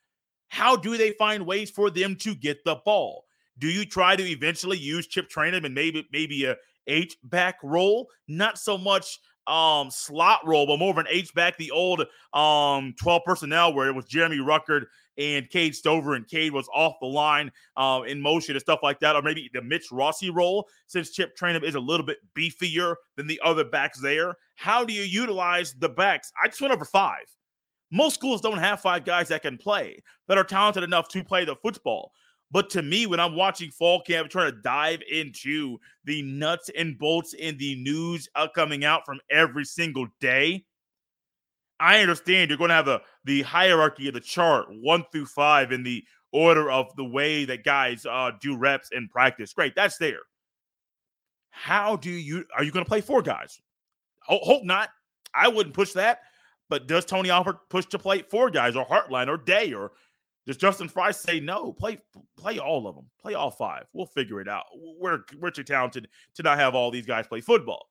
How 0.47 0.77
do 0.77 0.95
they 0.95 1.11
find 1.11 1.45
ways 1.45 1.71
for 1.71 1.89
them 1.89 2.15
to 2.21 2.35
get 2.35 2.63
the 2.63 2.77
ball? 2.85 3.25
Do 3.57 3.67
you 3.67 3.83
try 3.85 4.15
to 4.15 4.23
eventually 4.23 4.77
use 4.77 5.07
Chip 5.07 5.29
Trayanum 5.29 5.65
and 5.65 5.75
maybe 5.75 6.07
maybe 6.13 6.45
a 6.45 6.55
H 6.87 7.17
back 7.23 7.57
role? 7.63 8.07
Not 8.27 8.57
so 8.57 8.77
much 8.77 9.19
um 9.47 9.91
slot 9.91 10.39
role, 10.45 10.65
but 10.65 10.77
more 10.77 10.91
of 10.91 10.97
an 10.97 11.05
H 11.09 11.33
back, 11.33 11.57
the 11.57 11.71
old 11.71 12.05
um 12.33 12.93
12 12.99 13.21
personnel 13.25 13.73
where 13.73 13.87
it 13.87 13.95
was 13.95 14.05
Jeremy 14.05 14.37
Ruckert 14.37 14.85
and 15.17 15.49
Cade 15.49 15.75
Stover, 15.75 16.15
and 16.15 16.27
Cade 16.27 16.51
was 16.51 16.67
off 16.73 16.95
the 16.99 17.07
line 17.07 17.51
uh, 17.77 18.01
in 18.05 18.21
motion 18.21 18.55
and 18.55 18.61
stuff 18.61 18.79
like 18.83 18.99
that, 18.99 19.15
or 19.15 19.21
maybe 19.21 19.49
the 19.53 19.61
Mitch 19.61 19.91
Rossi 19.91 20.29
role, 20.29 20.67
since 20.87 21.11
Chip 21.11 21.37
Trayanum 21.37 21.63
is 21.63 21.75
a 21.75 21.79
little 21.79 22.05
bit 22.05 22.17
beefier 22.37 22.95
than 23.15 23.27
the 23.27 23.39
other 23.43 23.63
backs 23.63 23.99
there. 24.01 24.35
How 24.55 24.83
do 24.83 24.93
you 24.93 25.03
utilize 25.03 25.73
the 25.73 25.89
backs? 25.89 26.31
I 26.41 26.47
just 26.47 26.61
went 26.61 26.73
over 26.73 26.85
five. 26.85 27.25
Most 27.91 28.15
schools 28.15 28.41
don't 28.41 28.57
have 28.57 28.81
five 28.81 29.05
guys 29.05 29.29
that 29.29 29.43
can 29.43 29.57
play, 29.57 30.01
that 30.27 30.37
are 30.37 30.43
talented 30.43 30.83
enough 30.83 31.07
to 31.09 31.23
play 31.23 31.45
the 31.45 31.55
football. 31.55 32.11
But 32.51 32.69
to 32.71 32.81
me, 32.81 33.05
when 33.05 33.19
I'm 33.19 33.35
watching 33.35 33.71
fall 33.71 34.01
camp, 34.01 34.29
trying 34.29 34.51
to 34.51 34.61
dive 34.61 35.01
into 35.11 35.77
the 36.03 36.21
nuts 36.21 36.69
and 36.77 36.97
bolts 36.97 37.33
in 37.33 37.57
the 37.57 37.75
news 37.75 38.29
uh, 38.35 38.47
coming 38.53 38.85
out 38.85 39.05
from 39.05 39.19
every 39.29 39.65
single 39.65 40.07
day, 40.21 40.65
I 41.79 41.99
understand 41.99 42.49
you're 42.49 42.57
going 42.57 42.69
to 42.69 42.75
have 42.75 42.87
a, 42.87 43.01
the 43.25 43.41
hierarchy 43.41 44.07
of 44.07 44.13
the 44.13 44.21
chart, 44.21 44.67
one 44.69 45.03
through 45.11 45.25
five, 45.25 45.71
in 45.71 45.83
the 45.83 46.03
order 46.31 46.69
of 46.69 46.95
the 46.95 47.03
way 47.03 47.45
that 47.45 47.63
guys 47.63 48.05
uh, 48.05 48.31
do 48.39 48.55
reps 48.55 48.89
and 48.91 49.09
practice. 49.09 49.53
Great, 49.53 49.75
that's 49.75 49.97
there. 49.97 50.19
How 51.49 51.95
do 51.95 52.11
you 52.11 52.45
are 52.55 52.63
you 52.63 52.71
going 52.71 52.85
to 52.85 52.89
play 52.89 53.01
four 53.01 53.21
guys? 53.21 53.61
Hope, 54.21 54.41
hope 54.43 54.63
not. 54.63 54.89
I 55.33 55.47
wouldn't 55.47 55.75
push 55.75 55.93
that. 55.93 56.19
But 56.67 56.87
does 56.87 57.05
Tony 57.05 57.29
Alford 57.29 57.57
push 57.69 57.85
to 57.87 57.99
play 57.99 58.23
four 58.23 58.49
guys 58.49 58.75
or 58.75 58.85
Hartline 58.85 59.27
or 59.27 59.37
Day 59.37 59.73
or 59.73 59.91
does 60.47 60.57
Justin 60.57 60.87
Frye 60.87 61.11
say 61.11 61.39
no? 61.39 61.73
Play 61.73 61.99
play 62.37 62.59
all 62.59 62.87
of 62.87 62.95
them. 62.95 63.05
Play 63.19 63.33
all 63.33 63.51
five. 63.51 63.85
We'll 63.93 64.05
figure 64.05 64.41
it 64.41 64.47
out. 64.47 64.65
We're 64.99 65.21
we're 65.39 65.49
too 65.49 65.63
talented 65.63 66.07
to 66.35 66.43
not 66.43 66.59
have 66.59 66.75
all 66.75 66.91
these 66.91 67.07
guys 67.07 67.27
play 67.27 67.41
football. 67.41 67.87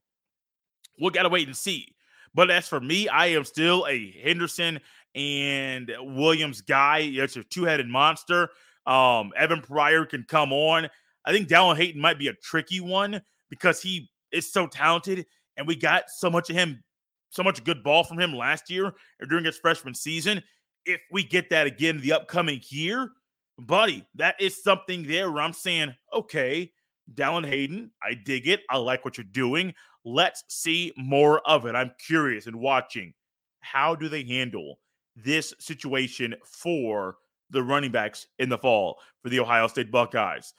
We'll 0.99 1.11
gotta 1.11 1.29
wait 1.29 1.49
and 1.49 1.57
see. 1.57 1.95
But 2.33 2.51
as 2.51 2.69
for 2.69 2.81
me, 2.81 3.09
I 3.09 3.27
am 3.27 3.45
still 3.45 3.87
a 3.89 4.13
Henderson 4.23 4.81
and 5.15 5.91
Williams 6.01 6.61
guy. 6.61 6.99
It's 7.13 7.37
a 7.37 7.45
two-headed 7.45 7.89
monster. 7.89 8.49
Um, 8.87 9.33
Evan 9.37 9.61
Pryor 9.61 10.05
can 10.05 10.25
come 10.29 10.53
on. 10.53 10.89
I 11.25 11.33
think 11.33 11.49
Dallan 11.49 11.77
Hayden 11.77 12.01
might 12.01 12.19
be 12.19 12.29
a 12.29 12.35
tricky 12.35 12.81
one 12.81 13.23
because 13.51 13.81
he 13.81 14.11
is 14.33 14.53
so 14.53 14.67
talented, 14.67 15.27
and 15.57 15.67
we 15.67 15.77
got 15.77 16.11
so 16.11 16.29
much 16.29 16.51
of 16.51 16.57
him, 16.57 16.83
so 17.31 17.43
much 17.45 17.63
good 17.63 17.85
ball 17.85 18.03
from 18.03 18.19
him 18.19 18.35
last 18.35 18.69
year 18.69 18.87
or 18.87 19.27
during 19.29 19.45
his 19.45 19.57
freshman 19.57 19.95
season 19.95 20.43
if 20.87 21.01
we 21.11 21.25
get 21.25 21.51
that 21.51 21.67
again 21.67 22.01
the 22.01 22.13
upcoming 22.13 22.61
year, 22.69 23.11
buddy, 23.59 24.07
that 24.15 24.37
is 24.41 24.63
something 24.63 25.07
there 25.07 25.31
where 25.31 25.43
I'm 25.43 25.53
saying, 25.53 25.95
okay, 26.13 26.73
Dallan 27.13 27.47
Hayden, 27.47 27.91
I 28.03 28.15
dig 28.15 28.49
it. 28.49 28.63
I 28.71 28.79
like 28.79 29.05
what 29.05 29.17
you're 29.17 29.25
doing. 29.25 29.75
Let's 30.05 30.45
see 30.49 30.93
more 30.97 31.41
of 31.49 31.67
it. 31.67 31.75
I'm 31.75 31.93
curious 32.05 32.47
and 32.47 32.57
watching. 32.57 33.15
How 33.61 33.95
do 33.95 34.09
they 34.09 34.25
handle 34.25 34.79
this 35.17 35.55
situation 35.59 36.35
for 36.45 37.17
the 37.51 37.63
running 37.63 37.93
backs 37.93 38.27
in 38.39 38.49
the 38.49 38.59
fall 38.59 39.01
for 39.23 39.29
the 39.29 39.41
Ohio 39.41 39.67
State 39.67 39.91
Buckeyes? 39.91 40.53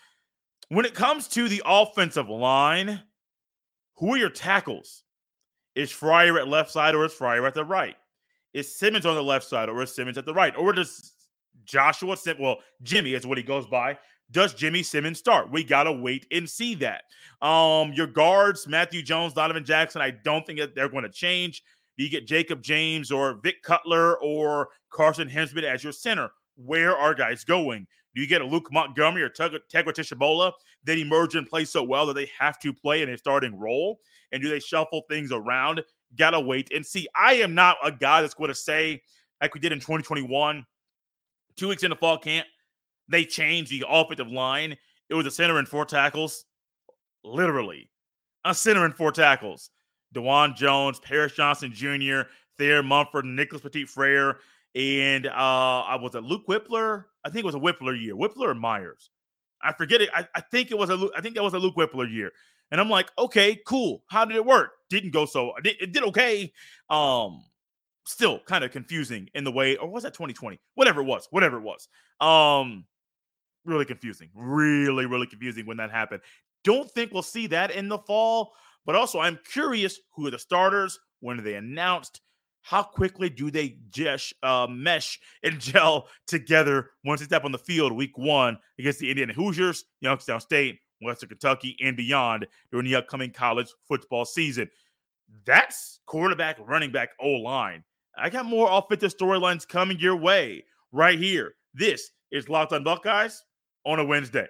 When 0.69 0.85
it 0.85 0.95
comes 0.95 1.27
to 1.29 1.47
the 1.47 1.61
offensive 1.65 2.29
line, 2.29 3.01
who 3.97 4.13
are 4.13 4.17
your 4.17 4.29
tackles? 4.29 5.03
Is 5.75 5.91
Fryar 5.91 6.39
at 6.39 6.47
left 6.47 6.71
side 6.71 6.95
or 6.95 7.05
is 7.05 7.13
Fryar 7.13 7.45
at 7.45 7.53
the 7.53 7.65
right? 7.65 7.95
Is 8.55 8.73
Simmons 8.73 9.05
on 9.05 9.15
the 9.15 9.23
left 9.23 9.45
side 9.45 9.67
or 9.67 9.83
is 9.83 9.93
Simmons 9.93 10.17
at 10.17 10.25
the 10.25 10.33
right? 10.33 10.55
Or 10.57 10.71
does 10.71 11.13
Joshua 11.65 12.15
Sim- 12.15 12.37
well, 12.39 12.59
Jimmy 12.81 13.13
is 13.13 13.27
what 13.27 13.37
he 13.37 13.43
goes 13.43 13.67
by. 13.67 13.97
Does 14.31 14.53
Jimmy 14.53 14.81
Simmons 14.81 15.19
start? 15.19 15.51
We 15.51 15.63
gotta 15.63 15.91
wait 15.91 16.25
and 16.31 16.49
see 16.49 16.73
that. 16.75 17.03
Um, 17.45 17.91
your 17.93 18.07
guards, 18.07 18.65
Matthew 18.67 19.03
Jones, 19.03 19.33
Donovan 19.33 19.65
Jackson. 19.65 20.01
I 20.01 20.11
don't 20.11 20.45
think 20.47 20.59
that 20.59 20.73
they're 20.73 20.89
going 20.89 21.03
to 21.03 21.09
change. 21.09 21.63
Do 21.97 22.03
you 22.03 22.09
get 22.09 22.27
Jacob 22.27 22.61
James 22.61 23.11
or 23.11 23.39
Vic 23.43 23.61
Cutler 23.61 24.17
or 24.17 24.69
Carson 24.89 25.29
Hinsman 25.29 25.63
as 25.65 25.83
your 25.83 25.93
center? 25.93 26.29
Where 26.55 26.95
are 26.95 27.13
guys 27.13 27.43
going? 27.43 27.85
Do 28.15 28.21
you 28.21 28.27
get 28.27 28.41
a 28.41 28.45
Luke 28.45 28.69
Montgomery 28.71 29.21
or 29.21 29.29
Tegra 29.29 29.59
Tshabola 29.69 30.53
that 30.85 30.97
emerge 30.97 31.35
and 31.35 31.47
play 31.47 31.65
so 31.65 31.83
well 31.83 32.05
that 32.05 32.13
they 32.13 32.29
have 32.39 32.57
to 32.59 32.73
play 32.73 33.01
in 33.01 33.09
a 33.09 33.17
starting 33.17 33.59
role? 33.59 33.99
And 34.31 34.41
do 34.41 34.49
they 34.49 34.59
shuffle 34.59 35.03
things 35.09 35.31
around? 35.31 35.83
Gotta 36.17 36.39
wait 36.39 36.71
and 36.73 36.85
see. 36.85 37.07
I 37.15 37.35
am 37.35 37.55
not 37.55 37.77
a 37.83 37.91
guy 37.91 38.21
that's 38.21 38.33
going 38.33 38.49
to 38.49 38.55
say, 38.55 39.01
like 39.41 39.53
we 39.53 39.59
did 39.59 39.71
in 39.71 39.79
2021, 39.79 40.65
two 41.55 41.67
weeks 41.67 41.83
into 41.83 41.95
fall 41.95 42.17
camp, 42.17 42.47
they 43.07 43.25
changed 43.25 43.71
the 43.71 43.85
offensive 43.87 44.31
line. 44.31 44.75
It 45.09 45.13
was 45.13 45.25
a 45.25 45.31
center 45.31 45.59
and 45.59 45.67
four 45.67 45.85
tackles. 45.85 46.45
Literally, 47.23 47.89
a 48.43 48.53
center 48.53 48.85
and 48.85 48.95
four 48.95 49.11
tackles. 49.11 49.69
Dawand 50.13 50.55
Jones, 50.55 50.99
Paris 50.99 51.33
Johnson 51.33 51.71
Jr., 51.73 52.21
Thayer 52.57 52.81
Munford, 52.81 53.25
Nicholas 53.25 53.61
Petit 53.61 53.85
Frere, 53.85 54.37
and 54.75 55.27
uh, 55.27 55.31
I 55.81 55.97
was 55.99 56.15
a 56.15 56.21
Luke 56.21 56.47
Wypler. 56.47 57.05
I 57.23 57.29
think 57.29 57.43
it 57.43 57.45
was 57.45 57.55
a 57.55 57.59
Wypler 57.59 57.99
year. 57.99 58.15
Wypler 58.15 58.49
or 58.49 58.55
Myers. 58.55 59.09
I 59.61 59.73
forget 59.73 60.01
it. 60.01 60.09
I, 60.13 60.27
I 60.35 60.41
think 60.41 60.71
it 60.71 60.77
was 60.77 60.89
a 60.89 61.09
I 61.17 61.21
think 61.21 61.35
that 61.35 61.43
was 61.43 61.53
a 61.53 61.59
Luke 61.59 61.75
Wypler 61.75 62.11
year. 62.11 62.31
And 62.71 62.81
I'm 62.81 62.89
like, 62.89 63.11
okay, 63.17 63.59
cool. 63.65 64.03
How 64.07 64.25
did 64.25 64.35
it 64.35 64.45
work? 64.45 64.71
Didn't 64.89 65.11
go 65.11 65.25
so 65.25 65.53
it 65.63 65.91
did 65.91 66.03
okay. 66.03 66.51
Um, 66.89 67.43
still 68.05 68.39
kind 68.39 68.63
of 68.63 68.71
confusing 68.71 69.29
in 69.33 69.43
the 69.43 69.51
way, 69.51 69.77
or 69.77 69.89
was 69.89 70.03
that 70.03 70.13
2020? 70.13 70.59
Whatever 70.75 71.01
it 71.01 71.05
was, 71.05 71.27
whatever 71.31 71.57
it 71.57 71.63
was. 71.63 71.87
Um, 72.21 72.85
really 73.65 73.85
confusing, 73.85 74.29
really, 74.35 75.05
really 75.05 75.27
confusing 75.27 75.65
when 75.65 75.77
that 75.77 75.91
happened. 75.91 76.21
Don't 76.63 76.89
think 76.91 77.11
we'll 77.11 77.23
see 77.23 77.47
that 77.47 77.71
in 77.71 77.89
the 77.89 77.99
fall, 77.99 78.53
but 78.85 78.95
also 78.95 79.19
I'm 79.19 79.39
curious 79.51 79.99
who 80.15 80.27
are 80.27 80.31
the 80.31 80.39
starters, 80.39 80.99
when 81.19 81.39
are 81.39 81.43
they 81.43 81.55
announced? 81.55 82.21
How 82.61 82.81
quickly 82.81 83.29
do 83.29 83.51
they 83.51 83.77
just 83.89 84.33
uh, 84.41 84.67
mesh 84.69 85.19
and 85.43 85.59
gel 85.59 86.07
together 86.27 86.91
once 87.03 87.19
they 87.19 87.25
step 87.25 87.45
on 87.45 87.51
the 87.51 87.59
field 87.59 87.91
week 87.91 88.17
one 88.17 88.57
against 88.79 88.99
the 88.99 89.09
Indiana 89.09 89.33
Hoosiers, 89.33 89.85
Youngstown 90.01 90.41
State, 90.41 90.79
Western 91.01 91.29
Kentucky, 91.29 91.75
and 91.81 91.97
beyond 91.97 92.47
during 92.71 92.85
the 92.85 92.95
upcoming 92.95 93.31
college 93.31 93.73
football 93.87 94.25
season. 94.25 94.69
That's 95.45 95.99
quarterback, 96.05 96.57
running 96.65 96.91
back, 96.91 97.09
O 97.19 97.29
line. 97.29 97.83
I 98.17 98.29
got 98.29 98.45
more 98.45 98.69
offensive 98.71 99.15
storylines 99.15 99.67
coming 99.67 99.99
your 99.99 100.15
way 100.15 100.63
right 100.91 101.19
here. 101.19 101.55
This 101.73 102.11
is 102.31 102.47
Locked 102.47 102.73
on 102.73 102.83
Buckeyes 102.83 103.43
on 103.85 103.99
a 103.99 104.05
Wednesday. 104.05 104.47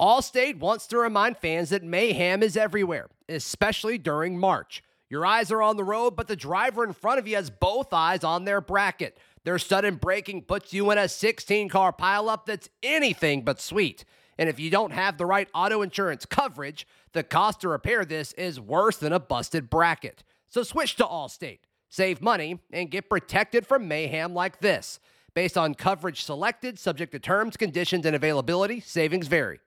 Allstate 0.00 0.58
wants 0.58 0.88
to 0.88 0.98
remind 0.98 1.36
fans 1.38 1.70
that 1.70 1.84
mayhem 1.84 2.42
is 2.42 2.56
everywhere, 2.56 3.08
especially 3.28 3.98
during 3.98 4.36
March. 4.36 4.82
Your 5.08 5.24
eyes 5.24 5.52
are 5.52 5.62
on 5.62 5.76
the 5.76 5.84
road, 5.84 6.16
but 6.16 6.26
the 6.26 6.34
driver 6.34 6.82
in 6.82 6.92
front 6.92 7.20
of 7.20 7.28
you 7.28 7.36
has 7.36 7.50
both 7.50 7.92
eyes 7.92 8.24
on 8.24 8.44
their 8.44 8.60
bracket. 8.60 9.18
Their 9.44 9.58
sudden 9.58 9.96
braking 9.96 10.42
puts 10.42 10.72
you 10.72 10.90
in 10.90 10.98
a 10.98 11.08
16 11.08 11.68
car 11.68 11.92
pileup 11.92 12.46
that's 12.46 12.68
anything 12.82 13.42
but 13.42 13.60
sweet. 13.60 14.04
And 14.38 14.48
if 14.48 14.58
you 14.58 14.70
don't 14.70 14.92
have 14.92 15.18
the 15.18 15.26
right 15.26 15.48
auto 15.54 15.82
insurance 15.82 16.24
coverage, 16.26 16.86
the 17.12 17.22
cost 17.22 17.60
to 17.60 17.68
repair 17.68 18.04
this 18.04 18.32
is 18.32 18.58
worse 18.58 18.96
than 18.96 19.12
a 19.12 19.20
busted 19.20 19.68
bracket. 19.68 20.24
So 20.48 20.62
switch 20.62 20.96
to 20.96 21.04
Allstate, 21.04 21.60
save 21.88 22.20
money, 22.22 22.60
and 22.72 22.90
get 22.90 23.08
protected 23.08 23.66
from 23.66 23.88
mayhem 23.88 24.34
like 24.34 24.60
this. 24.60 25.00
Based 25.34 25.56
on 25.56 25.74
coverage 25.74 26.24
selected, 26.24 26.78
subject 26.78 27.12
to 27.12 27.18
terms, 27.18 27.56
conditions, 27.56 28.04
and 28.04 28.14
availability, 28.14 28.80
savings 28.80 29.28
vary. 29.28 29.60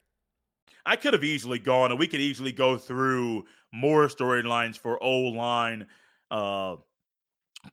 I 0.86 0.96
could 0.96 1.14
have 1.14 1.24
easily 1.24 1.58
gone, 1.58 1.90
and 1.90 2.00
we 2.00 2.08
could 2.08 2.20
easily 2.20 2.52
go 2.52 2.78
through 2.78 3.46
more 3.74 4.08
storylines 4.08 4.78
for 4.78 5.02
O 5.04 5.18
line, 5.22 5.88
uh, 6.30 6.76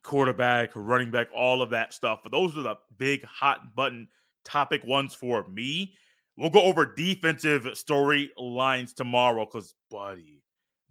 quarterback, 0.03 0.71
running 0.75 1.11
back, 1.11 1.29
all 1.35 1.61
of 1.61 1.71
that 1.71 1.93
stuff. 1.93 2.21
But 2.23 2.33
those 2.33 2.57
are 2.57 2.63
the 2.63 2.77
big 2.97 3.25
hot 3.25 3.75
button 3.75 4.09
topic 4.45 4.85
ones 4.85 5.15
for 5.15 5.47
me. 5.49 5.95
We'll 6.37 6.51
go 6.51 6.63
over 6.63 6.95
defensive 6.95 7.65
storylines 7.65 8.95
tomorrow 8.95 9.45
because, 9.45 9.75
buddy, 9.91 10.43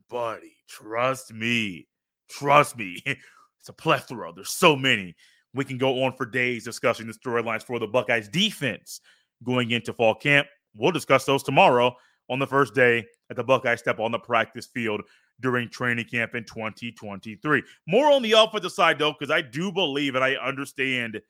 buddy, 0.09 0.55
trust 0.69 1.33
me, 1.33 1.87
trust 2.29 2.77
me. 2.77 3.03
It's 3.59 3.69
a 3.69 3.73
plethora. 3.73 4.31
There's 4.33 4.49
so 4.49 4.75
many. 4.75 5.15
We 5.53 5.65
can 5.65 5.77
go 5.77 6.03
on 6.03 6.13
for 6.13 6.25
days 6.25 6.63
discussing 6.63 7.05
the 7.05 7.13
storylines 7.13 7.61
for 7.61 7.77
the 7.77 7.85
Buckeyes 7.85 8.27
defense 8.27 9.01
going 9.43 9.69
into 9.69 9.93
fall 9.93 10.15
camp. 10.15 10.47
We'll 10.75 10.91
discuss 10.91 11.25
those 11.25 11.43
tomorrow 11.43 11.95
on 12.27 12.39
the 12.39 12.47
first 12.47 12.73
day 12.73 13.05
that 13.29 13.35
the 13.35 13.43
Buckeyes 13.43 13.79
step 13.79 13.99
on 13.99 14.11
the 14.11 14.17
practice 14.17 14.65
field 14.65 15.01
during 15.41 15.69
training 15.69 16.05
camp 16.05 16.33
in 16.33 16.43
2023. 16.45 17.61
More 17.87 18.11
on 18.11 18.23
the 18.23 18.31
offensive 18.31 18.71
side, 18.71 18.97
though, 18.97 19.13
because 19.13 19.31
I 19.31 19.41
do 19.41 19.71
believe 19.71 20.15
and 20.15 20.23
I 20.23 20.35
understand 20.35 21.21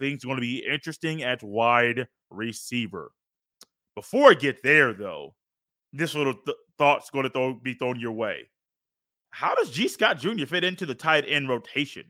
things 0.00 0.24
are 0.24 0.28
going 0.28 0.38
to 0.38 0.40
be 0.40 0.66
interesting 0.68 1.22
at 1.22 1.42
wide 1.42 2.08
receiver. 2.30 3.12
Before 3.98 4.30
I 4.30 4.34
get 4.34 4.62
there, 4.62 4.92
though, 4.92 5.34
this 5.92 6.14
little 6.14 6.34
th- 6.34 6.56
thought's 6.78 7.10
going 7.10 7.24
to 7.24 7.30
throw, 7.30 7.54
be 7.54 7.74
thrown 7.74 7.98
your 7.98 8.12
way. 8.12 8.48
How 9.30 9.56
does 9.56 9.72
Gee 9.72 9.88
Scott 9.88 10.20
Jr. 10.20 10.46
fit 10.46 10.62
into 10.62 10.86
the 10.86 10.94
tight 10.94 11.24
end 11.26 11.48
rotation? 11.48 12.04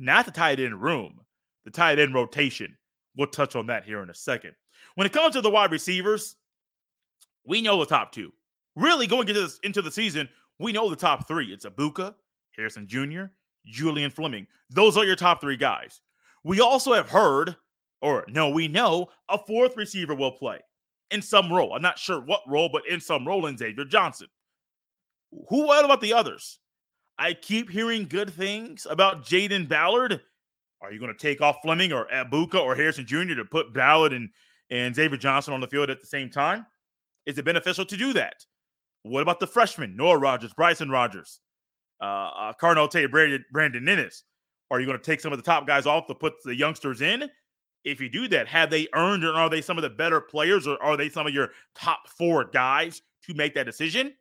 Not 0.00 0.26
the 0.26 0.32
tight 0.32 0.58
end 0.58 0.82
room, 0.82 1.20
the 1.64 1.70
tight 1.70 2.00
end 2.00 2.14
rotation. 2.14 2.76
We'll 3.16 3.28
touch 3.28 3.54
on 3.54 3.68
that 3.68 3.84
here 3.84 4.02
in 4.02 4.10
a 4.10 4.14
second. 4.14 4.54
When 4.96 5.06
it 5.06 5.12
comes 5.12 5.36
to 5.36 5.40
the 5.40 5.50
wide 5.50 5.70
receivers, 5.70 6.34
we 7.46 7.62
know 7.62 7.78
the 7.78 7.86
top 7.86 8.10
two. 8.10 8.32
Really, 8.74 9.06
going 9.06 9.28
into 9.28 9.40
this 9.40 9.60
into 9.62 9.82
the 9.82 9.92
season, 9.92 10.28
we 10.58 10.72
know 10.72 10.90
the 10.90 10.96
top 10.96 11.28
three. 11.28 11.52
It's 11.52 11.64
Egbuka, 11.64 12.12
Harrison 12.56 12.88
Jr., 12.88 13.26
Julian 13.66 14.10
Fleming. 14.10 14.48
Those 14.68 14.96
are 14.96 15.04
your 15.04 15.14
top 15.14 15.40
three 15.40 15.56
guys. 15.56 16.00
We 16.42 16.60
also 16.60 16.92
have 16.92 17.08
heard, 17.08 17.54
or 18.02 18.24
no, 18.26 18.50
we 18.50 18.66
know 18.66 19.10
a 19.28 19.38
fourth 19.38 19.76
receiver 19.76 20.16
will 20.16 20.32
play 20.32 20.58
in 21.14 21.22
some 21.22 21.52
role. 21.52 21.72
I'm 21.72 21.82
not 21.82 21.98
sure 21.98 22.20
what 22.20 22.42
role, 22.46 22.68
but 22.70 22.86
in 22.88 23.00
some 23.00 23.26
role 23.26 23.46
in 23.46 23.56
Xavier 23.56 23.84
Johnson. 23.84 24.26
Who 25.48 25.66
what 25.66 25.84
about 25.84 26.00
the 26.00 26.12
others? 26.12 26.58
I 27.18 27.32
keep 27.32 27.70
hearing 27.70 28.06
good 28.08 28.32
things 28.32 28.86
about 28.90 29.24
Jaden 29.24 29.68
Ballard. 29.68 30.20
Are 30.82 30.92
you 30.92 30.98
going 30.98 31.12
to 31.12 31.18
take 31.18 31.40
off 31.40 31.56
Fleming 31.62 31.92
or 31.92 32.08
Egbuka 32.12 32.60
or 32.60 32.74
Harrison 32.74 33.06
Jr. 33.06 33.34
to 33.36 33.44
put 33.44 33.72
Ballard 33.72 34.12
and, 34.12 34.28
and 34.70 34.94
Xavier 34.94 35.16
Johnson 35.16 35.54
on 35.54 35.60
the 35.60 35.68
field 35.68 35.88
at 35.88 36.00
the 36.00 36.06
same 36.06 36.28
time? 36.28 36.66
Is 37.24 37.38
it 37.38 37.44
beneficial 37.44 37.86
to 37.86 37.96
do 37.96 38.12
that? 38.12 38.44
What 39.04 39.22
about 39.22 39.38
the 39.38 39.46
freshmen, 39.46 39.96
Noah 39.96 40.18
Rogers, 40.18 40.52
Bryson 40.52 40.90
Rodgers, 40.90 41.40
uh, 42.02 42.04
uh, 42.04 42.52
Carnell 42.60 42.90
Tate, 42.90 43.10
Brandon, 43.10 43.44
Brandon 43.52 43.84
Inniss? 43.84 44.22
Are 44.70 44.80
you 44.80 44.86
going 44.86 44.98
to 44.98 45.04
take 45.04 45.20
some 45.20 45.32
of 45.32 45.38
the 45.38 45.44
top 45.44 45.66
guys 45.66 45.86
off 45.86 46.06
to 46.08 46.14
put 46.14 46.34
the 46.44 46.56
youngsters 46.56 47.00
in? 47.00 47.30
If 47.84 48.00
you 48.00 48.08
do 48.08 48.28
that, 48.28 48.48
have 48.48 48.70
they 48.70 48.88
earned 48.94 49.24
or 49.24 49.34
are 49.34 49.50
they 49.50 49.60
some 49.60 49.76
of 49.76 49.82
the 49.82 49.90
better 49.90 50.20
players 50.20 50.66
or 50.66 50.82
are 50.82 50.96
they 50.96 51.08
some 51.08 51.26
of 51.26 51.34
your 51.34 51.50
top 51.74 52.08
four 52.08 52.44
guys 52.44 53.02
to 53.26 53.34
make 53.34 53.54
that 53.54 53.66
decision? 53.66 54.14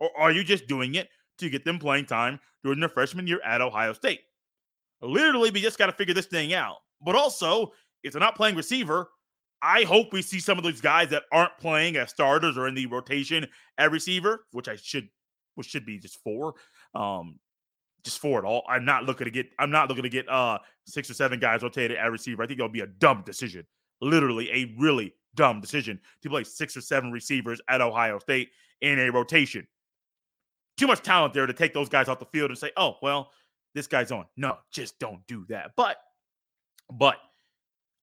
Or 0.00 0.10
are 0.18 0.32
you 0.32 0.44
just 0.44 0.66
doing 0.66 0.96
it 0.96 1.08
to 1.38 1.48
get 1.48 1.64
them 1.64 1.78
playing 1.78 2.06
time 2.06 2.40
during 2.64 2.80
their 2.80 2.88
freshman 2.88 3.26
year 3.26 3.40
at 3.44 3.60
Ohio 3.60 3.92
State? 3.92 4.20
Literally, 5.00 5.50
we 5.50 5.60
just 5.60 5.78
got 5.78 5.86
to 5.86 5.92
figure 5.92 6.14
this 6.14 6.26
thing 6.26 6.52
out. 6.52 6.76
But 7.04 7.14
also, 7.14 7.72
if 8.02 8.12
they're 8.12 8.20
not 8.20 8.36
playing 8.36 8.56
receiver, 8.56 9.08
I 9.62 9.84
hope 9.84 10.12
we 10.12 10.22
see 10.22 10.40
some 10.40 10.58
of 10.58 10.64
those 10.64 10.80
guys 10.80 11.10
that 11.10 11.24
aren't 11.32 11.56
playing 11.58 11.96
as 11.96 12.10
starters 12.10 12.58
or 12.58 12.68
in 12.68 12.74
the 12.74 12.86
rotation 12.86 13.46
at 13.78 13.90
receiver, 13.90 14.46
which 14.52 14.68
I 14.68 14.76
should, 14.76 15.08
which 15.54 15.68
should 15.68 15.86
be 15.86 15.98
just 15.98 16.22
four, 16.22 16.54
um, 16.94 17.38
just 18.06 18.18
four 18.18 18.38
at 18.38 18.44
all. 18.44 18.64
I'm 18.68 18.84
not 18.84 19.04
looking 19.04 19.26
to 19.26 19.30
get, 19.30 19.48
I'm 19.58 19.70
not 19.70 19.88
looking 19.88 20.04
to 20.04 20.08
get 20.08 20.28
uh 20.28 20.58
six 20.86 21.10
or 21.10 21.14
seven 21.14 21.38
guys 21.38 21.62
rotated 21.62 21.98
at 21.98 22.10
receiver. 22.10 22.42
I 22.42 22.46
think 22.46 22.58
it'll 22.58 22.68
be 22.70 22.80
a 22.80 22.86
dumb 22.86 23.22
decision, 23.26 23.66
literally 24.00 24.50
a 24.50 24.74
really 24.78 25.14
dumb 25.34 25.60
decision 25.60 26.00
to 26.22 26.30
play 26.30 26.44
six 26.44 26.76
or 26.76 26.80
seven 26.80 27.12
receivers 27.12 27.60
at 27.68 27.80
Ohio 27.80 28.18
State 28.18 28.50
in 28.80 28.98
a 28.98 29.10
rotation. 29.10 29.66
Too 30.78 30.86
much 30.86 31.02
talent 31.02 31.34
there 31.34 31.46
to 31.46 31.52
take 31.52 31.74
those 31.74 31.88
guys 31.88 32.08
off 32.08 32.18
the 32.18 32.26
field 32.26 32.50
and 32.50 32.58
say, 32.58 32.70
oh 32.76 32.96
well, 33.02 33.30
this 33.74 33.86
guy's 33.86 34.10
on. 34.10 34.24
No, 34.36 34.56
just 34.72 34.98
don't 34.98 35.26
do 35.26 35.44
that. 35.48 35.72
But, 35.76 35.98
but 36.90 37.16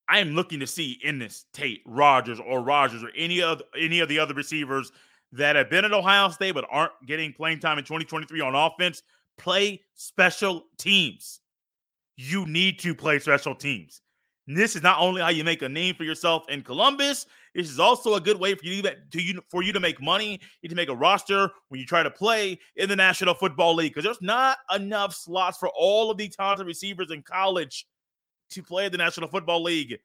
I 0.07 0.19
am 0.19 0.35
looking 0.35 0.59
to 0.59 0.67
see 0.67 0.99
in 1.03 1.17
this 1.17 1.45
Tate, 1.53 1.81
Rogers, 1.85 2.39
or 2.39 2.61
Rogers, 2.61 3.03
or 3.03 3.09
any 3.15 3.41
of 3.41 3.61
any 3.77 3.99
of 3.99 4.09
the 4.09 4.19
other 4.19 4.33
receivers 4.33 4.91
that 5.31 5.55
have 5.55 5.69
been 5.69 5.85
at 5.85 5.93
Ohio 5.93 6.29
State 6.29 6.53
but 6.53 6.65
aren't 6.69 6.91
getting 7.05 7.33
playing 7.33 7.59
time 7.59 7.77
in 7.77 7.83
2023 7.83 8.41
on 8.41 8.53
offense. 8.53 9.01
Play 9.37 9.81
special 9.93 10.65
teams. 10.77 11.41
You 12.15 12.45
need 12.45 12.79
to 12.79 12.93
play 12.93 13.19
special 13.19 13.55
teams. 13.55 14.01
And 14.47 14.57
this 14.57 14.75
is 14.75 14.83
not 14.83 14.99
only 14.99 15.21
how 15.21 15.29
you 15.29 15.43
make 15.43 15.61
a 15.61 15.69
name 15.69 15.95
for 15.95 16.03
yourself 16.03 16.43
in 16.49 16.63
Columbus. 16.63 17.25
This 17.55 17.69
is 17.69 17.79
also 17.79 18.15
a 18.15 18.21
good 18.21 18.39
way 18.39 18.55
for 18.55 18.65
you 18.65 18.81
to, 18.81 18.95
you 19.13 19.41
for 19.49 19.63
you 19.63 19.71
to 19.71 19.79
make 19.79 20.01
money. 20.01 20.41
You 20.61 20.69
to 20.69 20.75
make 20.75 20.89
a 20.89 20.95
roster 20.95 21.49
when 21.69 21.79
you 21.79 21.85
try 21.85 22.03
to 22.03 22.11
play 22.11 22.59
in 22.75 22.89
the 22.89 22.95
National 22.95 23.33
Football 23.33 23.75
League 23.75 23.91
because 23.93 24.03
there's 24.03 24.21
not 24.21 24.57
enough 24.75 25.13
slots 25.13 25.57
for 25.57 25.69
all 25.69 26.11
of 26.11 26.17
the 26.17 26.27
talented 26.27 26.67
receivers 26.67 27.11
in 27.11 27.21
college 27.21 27.85
to 28.51 28.61
play 28.61 28.89
the 28.89 28.97
National 28.97 29.29
Football 29.29 29.63
League. 29.63 29.97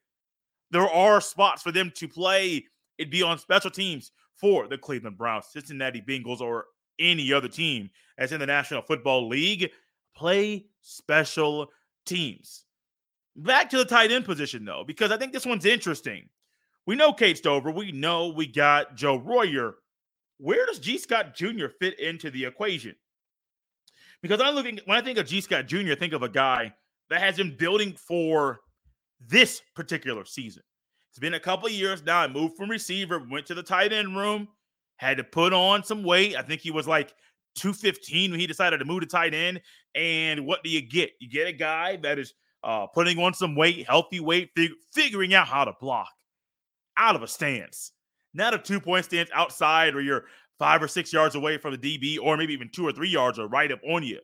There 0.71 0.89
are 0.89 1.21
spots 1.21 1.63
for 1.63 1.73
them 1.73 1.91
to 1.97 2.07
play. 2.07 2.65
It'd 2.97 3.11
be 3.11 3.23
on 3.23 3.39
special 3.39 3.71
teams 3.71 4.13
for 4.37 4.69
the 4.69 4.79
Cleveland 4.79 5.19
Browns, 5.19 5.47
Cincinnati 5.51 6.01
Bengals, 6.01 6.41
or 6.41 6.67
any 6.99 7.33
other 7.33 7.49
team 7.49 7.91
as 8.19 8.33
in 8.33 8.41
the 8.41 8.47
National 8.47 8.83
Football 8.83 9.29
League. 9.29 9.71
Play 10.17 10.67
special 10.81 11.71
teams. 12.05 12.65
Back 13.37 13.71
to 13.71 13.79
the 13.79 13.85
tight 13.85 14.11
end 14.11 14.25
position, 14.25 14.65
though, 14.65 14.85
because 14.87 15.13
I 15.13 15.17
think 15.17 15.33
this 15.33 15.47
one's 15.47 15.65
interesting. 15.65 16.29
We 16.87 16.97
know 16.97 17.13
Cade 17.13 17.37
Stover. 17.37 17.71
We 17.71 17.93
know 17.93 18.29
we 18.29 18.47
got 18.47 18.97
Joe 18.97 19.17
Royer. 19.17 19.75
Where 20.39 20.67
does 20.67 20.79
Gee 20.79 20.99
Scott 20.99 21.35
Jr. 21.35 21.67
fit 21.79 22.01
into 22.01 22.31
the 22.31 22.47
equation? 22.47 22.97
Because 24.23 24.41
I'm 24.41 24.55
looking 24.55 24.81
when 24.87 24.99
I 24.99 25.03
think 25.03 25.19
of 25.19 25.27
Gee 25.27 25.41
Scott 25.41 25.67
Jr., 25.67 25.93
I 25.93 25.95
think 25.95 26.13
of 26.13 26.23
a 26.23 26.29
guy 26.29 26.73
that 27.11 27.21
has 27.21 27.37
been 27.37 27.57
building 27.57 27.93
for 27.93 28.61
this 29.21 29.63
particular 29.75 30.25
season. 30.25 30.63
It's 31.11 31.19
been 31.19 31.35
a 31.35 31.41
couple 31.41 31.69
years 31.69 32.03
now. 32.05 32.19
I 32.19 32.27
moved 32.27 32.57
from 32.57 32.71
receiver, 32.71 33.25
went 33.31 33.47
to 33.47 33.55
the 33.55 33.63
tight 33.63 33.93
end 33.93 34.17
room, 34.17 34.49
had 34.99 35.17
to 35.17 35.25
put 35.25 35.53
on 35.53 35.83
some 35.83 36.05
weight. 36.05 36.37
I 36.37 36.43
think 36.43 36.61
he 36.61 36.71
was 36.71 36.87
like 36.87 37.15
215 37.57 38.31
when 38.31 38.41
he 38.41 38.47
decided 38.47 38.79
to 38.79 38.85
move 38.85 39.01
to 39.01 39.07
tight 39.07 39.35
end. 39.35 39.61
And 39.95 40.47
what 40.47 40.63
do 40.63 40.71
you 40.71 40.83
get? 40.83 41.13
You 41.21 41.29
get 41.29 41.49
a 41.49 41.53
guy 41.53 41.97
that 42.03 42.19
is 42.19 42.35
uh, 42.63 42.87
putting 42.89 43.19
on 43.19 43.33
some 43.33 43.57
weight, 43.57 43.87
healthy 43.87 44.21
weight, 44.21 44.51
fig- 44.55 44.73
figuring 44.93 45.35
out 45.35 45.49
how 45.49 45.65
to 45.65 45.73
block 45.81 46.11
out 46.97 47.17
of 47.17 47.23
a 47.23 47.29
stance, 47.29 47.93
not 48.35 48.55
a 48.55 48.59
two 48.59 48.81
point 48.81 49.05
stance 49.05 49.31
outside 49.33 49.95
where 49.95 50.03
you're 50.03 50.25
five 50.59 50.83
or 50.83 50.89
six 50.89 51.13
yards 51.13 51.37
away 51.37 51.57
from 51.57 51.77
the 51.77 51.79
DB, 51.79 52.19
or 52.21 52.37
maybe 52.37 52.53
even 52.53 52.69
two 52.71 52.87
or 52.87 52.93
three 52.93 53.09
yards 53.09 53.39
or 53.39 53.47
right 53.47 53.71
up 53.71 53.81
on 53.89 54.03
you. 54.03 54.19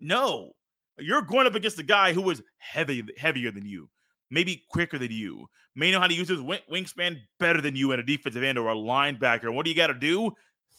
No, 0.00 0.52
you're 0.98 1.22
going 1.22 1.46
up 1.46 1.54
against 1.54 1.78
a 1.78 1.82
guy 1.82 2.12
who 2.12 2.28
is 2.30 2.42
heavy, 2.56 3.04
heavier 3.18 3.50
than 3.50 3.66
you, 3.66 3.90
maybe 4.30 4.64
quicker 4.70 4.98
than 4.98 5.10
you, 5.10 5.46
may 5.74 5.90
know 5.90 6.00
how 6.00 6.06
to 6.06 6.14
use 6.14 6.28
his 6.28 6.40
wingspan 6.40 7.18
better 7.38 7.60
than 7.60 7.76
you 7.76 7.92
in 7.92 8.00
a 8.00 8.02
defensive 8.02 8.42
end 8.42 8.58
or 8.58 8.68
a 8.68 8.74
linebacker. 8.74 9.52
What 9.52 9.64
do 9.64 9.70
you 9.70 9.76
got 9.76 9.88
to 9.88 9.94
do? 9.94 10.32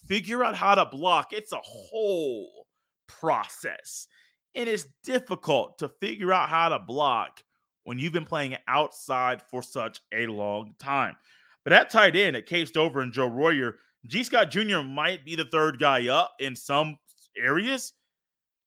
Figure 0.07 0.43
out 0.43 0.55
how 0.55 0.75
to 0.75 0.85
block. 0.85 1.33
It's 1.33 1.51
a 1.51 1.61
whole 1.63 2.67
process. 3.07 4.07
And 4.55 4.67
it's 4.67 4.87
difficult 5.03 5.77
to 5.79 5.89
figure 6.01 6.33
out 6.33 6.49
how 6.49 6.69
to 6.69 6.79
block 6.79 7.43
when 7.83 7.99
you've 7.99 8.13
been 8.13 8.25
playing 8.25 8.57
outside 8.67 9.41
for 9.49 9.61
such 9.61 10.01
a 10.13 10.27
long 10.27 10.75
time. 10.79 11.15
But 11.63 11.73
at 11.73 11.89
tight 11.89 12.15
end, 12.15 12.35
at 12.35 12.45
Cade 12.45 12.67
Stover 12.67 13.01
and 13.01 13.13
Joe 13.13 13.27
Royer, 13.27 13.75
Gee 14.07 14.23
Scott 14.23 14.49
Jr. 14.49 14.81
might 14.81 15.25
be 15.25 15.35
the 15.35 15.45
third 15.45 15.79
guy 15.79 16.07
up 16.07 16.33
in 16.39 16.55
some 16.55 16.97
areas. 17.37 17.93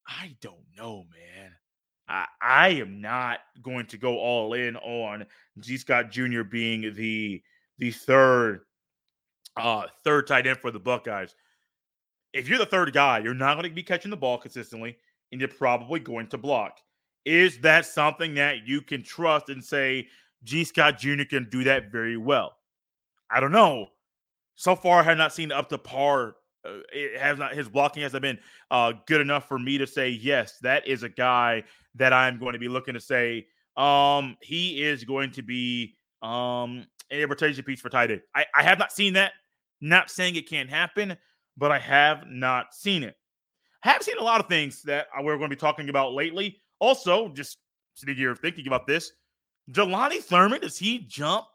I 0.06 0.36
don't 0.40 0.64
know, 0.76 1.04
man. 1.10 1.52
I, 2.40 2.68
am 2.68 3.00
not 3.00 3.40
going 3.62 3.86
to 3.86 3.96
go 3.96 4.18
all 4.18 4.52
in 4.52 4.76
on 4.76 5.26
Gee 5.60 5.78
Scott 5.78 6.10
Jr. 6.10 6.42
being 6.42 6.94
the 6.94 7.42
the 7.78 7.90
third 7.90 8.60
uh 9.56 9.86
third 10.04 10.26
tight 10.26 10.46
end 10.46 10.58
for 10.58 10.70
the 10.70 10.78
Buckeyes. 10.78 11.34
If 12.32 12.48
you're 12.48 12.58
the 12.58 12.66
third 12.66 12.92
guy, 12.92 13.18
you're 13.18 13.34
not 13.34 13.54
going 13.54 13.68
to 13.68 13.74
be 13.74 13.82
catching 13.82 14.10
the 14.10 14.16
ball 14.16 14.38
consistently, 14.38 14.96
and 15.30 15.40
you're 15.40 15.48
probably 15.48 16.00
going 16.00 16.28
to 16.28 16.38
block. 16.38 16.78
Is 17.24 17.58
that 17.58 17.86
something 17.86 18.34
that 18.34 18.66
you 18.66 18.82
can 18.82 19.02
trust 19.02 19.48
and 19.48 19.62
say 19.62 20.08
Gee 20.44 20.64
Scott 20.64 20.98
Jr. 20.98 21.24
can 21.28 21.48
do 21.50 21.64
that 21.64 21.90
very 21.90 22.16
well? 22.16 22.56
I 23.30 23.40
don't 23.40 23.52
know. 23.52 23.86
so 24.56 24.76
far 24.76 25.00
I 25.00 25.04
have 25.04 25.18
not 25.18 25.32
seen 25.32 25.50
up 25.50 25.70
to 25.70 25.78
par. 25.78 26.36
Uh, 26.64 26.78
it 26.92 27.20
has 27.20 27.38
not 27.38 27.54
his 27.54 27.68
blocking 27.68 28.02
hasn't 28.02 28.22
been 28.22 28.38
uh, 28.70 28.92
good 29.06 29.20
enough 29.20 29.48
for 29.48 29.58
me 29.58 29.78
to 29.78 29.86
say 29.86 30.08
yes, 30.08 30.58
that 30.62 30.86
is 30.86 31.02
a 31.02 31.08
guy 31.08 31.64
that 31.94 32.12
I'm 32.12 32.38
going 32.38 32.52
to 32.52 32.58
be 32.58 32.68
looking 32.68 32.94
to 32.94 33.00
say 33.00 33.46
um 33.76 34.36
he 34.42 34.82
is 34.82 35.02
going 35.04 35.30
to 35.30 35.42
be 35.42 35.94
um 36.20 36.86
a 37.10 37.24
rotation 37.24 37.64
piece 37.64 37.80
for 37.80 37.88
tight 37.88 38.10
end. 38.10 38.22
I, 38.34 38.46
I 38.54 38.62
have 38.62 38.78
not 38.78 38.92
seen 38.92 39.14
that. 39.14 39.32
Not 39.80 40.10
saying 40.10 40.36
it 40.36 40.48
can't 40.48 40.70
happen, 40.70 41.16
but 41.56 41.72
I 41.72 41.78
have 41.78 42.24
not 42.26 42.74
seen 42.74 43.02
it. 43.02 43.16
I 43.84 43.90
have 43.90 44.02
seen 44.02 44.18
a 44.18 44.22
lot 44.22 44.40
of 44.40 44.48
things 44.48 44.82
that 44.82 45.08
we're 45.20 45.36
going 45.36 45.50
to 45.50 45.56
be 45.56 45.60
talking 45.60 45.88
about 45.88 46.12
lately. 46.12 46.60
Also, 46.78 47.28
just 47.28 47.58
sitting 47.94 48.14
here 48.14 48.34
thinking 48.36 48.68
about 48.68 48.86
this, 48.86 49.12
Jelani 49.70 50.22
Thurman, 50.22 50.60
does 50.60 50.78
he 50.78 51.00
jump 51.00 51.46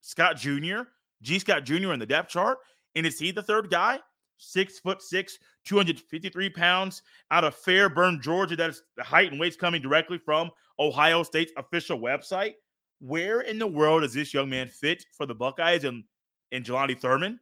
Scott 0.00 0.36
Jr., 0.36 0.82
Gee 1.22 1.38
Scott 1.38 1.64
Jr. 1.64 1.92
in 1.92 1.98
the 1.98 2.06
depth 2.06 2.30
chart? 2.30 2.58
And 2.94 3.06
is 3.06 3.18
he 3.18 3.30
the 3.30 3.42
third 3.42 3.70
guy? 3.70 3.98
Six 4.36 4.78
foot 4.80 5.00
six, 5.00 5.38
253 5.64 6.50
pounds 6.50 7.02
out 7.30 7.44
of 7.44 7.54
Fairburn, 7.54 8.20
Georgia. 8.20 8.56
That 8.56 8.70
is 8.70 8.82
the 8.96 9.04
height 9.04 9.30
and 9.30 9.40
weights 9.40 9.56
coming 9.56 9.80
directly 9.80 10.18
from 10.18 10.50
Ohio 10.78 11.22
State's 11.22 11.52
official 11.56 11.98
website. 11.98 12.54
Where 13.00 13.40
in 13.42 13.58
the 13.58 13.66
world 13.66 14.02
does 14.02 14.14
this 14.14 14.34
young 14.34 14.48
man 14.48 14.68
fit 14.68 15.04
for 15.16 15.26
the 15.26 15.34
Buckeyes 15.34 15.84
and, 15.84 16.04
and 16.52 16.64
Jelani 16.64 16.98
Thurman? 16.98 17.38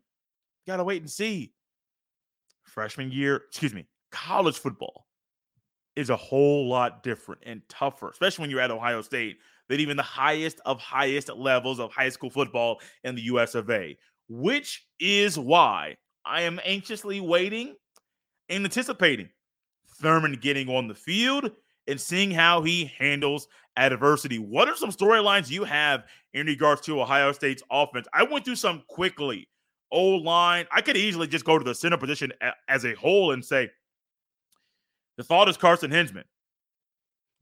Gotta 0.66 0.84
wait 0.84 1.02
and 1.02 1.10
see. 1.10 1.52
Freshman 2.62 3.10
year, 3.10 3.42
excuse 3.48 3.74
me, 3.74 3.86
college 4.10 4.58
football 4.58 5.06
is 5.96 6.10
a 6.10 6.16
whole 6.16 6.68
lot 6.68 7.02
different 7.02 7.42
and 7.44 7.62
tougher, 7.68 8.08
especially 8.08 8.42
when 8.42 8.50
you're 8.50 8.60
at 8.60 8.70
Ohio 8.70 9.02
State, 9.02 9.38
than 9.68 9.80
even 9.80 9.96
the 9.96 10.02
highest 10.02 10.60
of 10.64 10.80
highest 10.80 11.28
levels 11.30 11.80
of 11.80 11.92
high 11.92 12.08
school 12.08 12.30
football 12.30 12.80
in 13.04 13.14
the 13.14 13.22
US 13.22 13.54
of 13.54 13.68
A, 13.70 13.96
which 14.28 14.86
is 14.98 15.38
why 15.38 15.96
I 16.24 16.42
am 16.42 16.60
anxiously 16.64 17.20
waiting 17.20 17.74
and 18.48 18.64
anticipating 18.64 19.28
Thurman 20.00 20.34
getting 20.34 20.68
on 20.68 20.88
the 20.88 20.94
field 20.94 21.50
and 21.88 22.00
seeing 22.00 22.30
how 22.30 22.62
he 22.62 22.92
handles 22.98 23.48
adversity. 23.76 24.38
What 24.38 24.68
are 24.68 24.76
some 24.76 24.90
storylines 24.90 25.50
you 25.50 25.64
have 25.64 26.04
in 26.34 26.46
regards 26.46 26.80
to 26.82 27.00
Ohio 27.00 27.32
State's 27.32 27.62
offense? 27.70 28.06
I 28.12 28.24
went 28.24 28.44
through 28.44 28.56
some 28.56 28.82
quickly. 28.88 29.48
O 29.90 30.10
line, 30.10 30.66
I 30.72 30.80
could 30.80 30.96
easily 30.96 31.26
just 31.26 31.44
go 31.44 31.58
to 31.58 31.64
the 31.64 31.74
center 31.74 31.98
position 31.98 32.32
as 32.68 32.84
a 32.84 32.94
whole 32.94 33.32
and 33.32 33.44
say, 33.44 33.70
the 35.18 35.24
thought 35.24 35.48
is 35.48 35.58
Carson 35.58 35.90
Hinsman. 35.90 36.24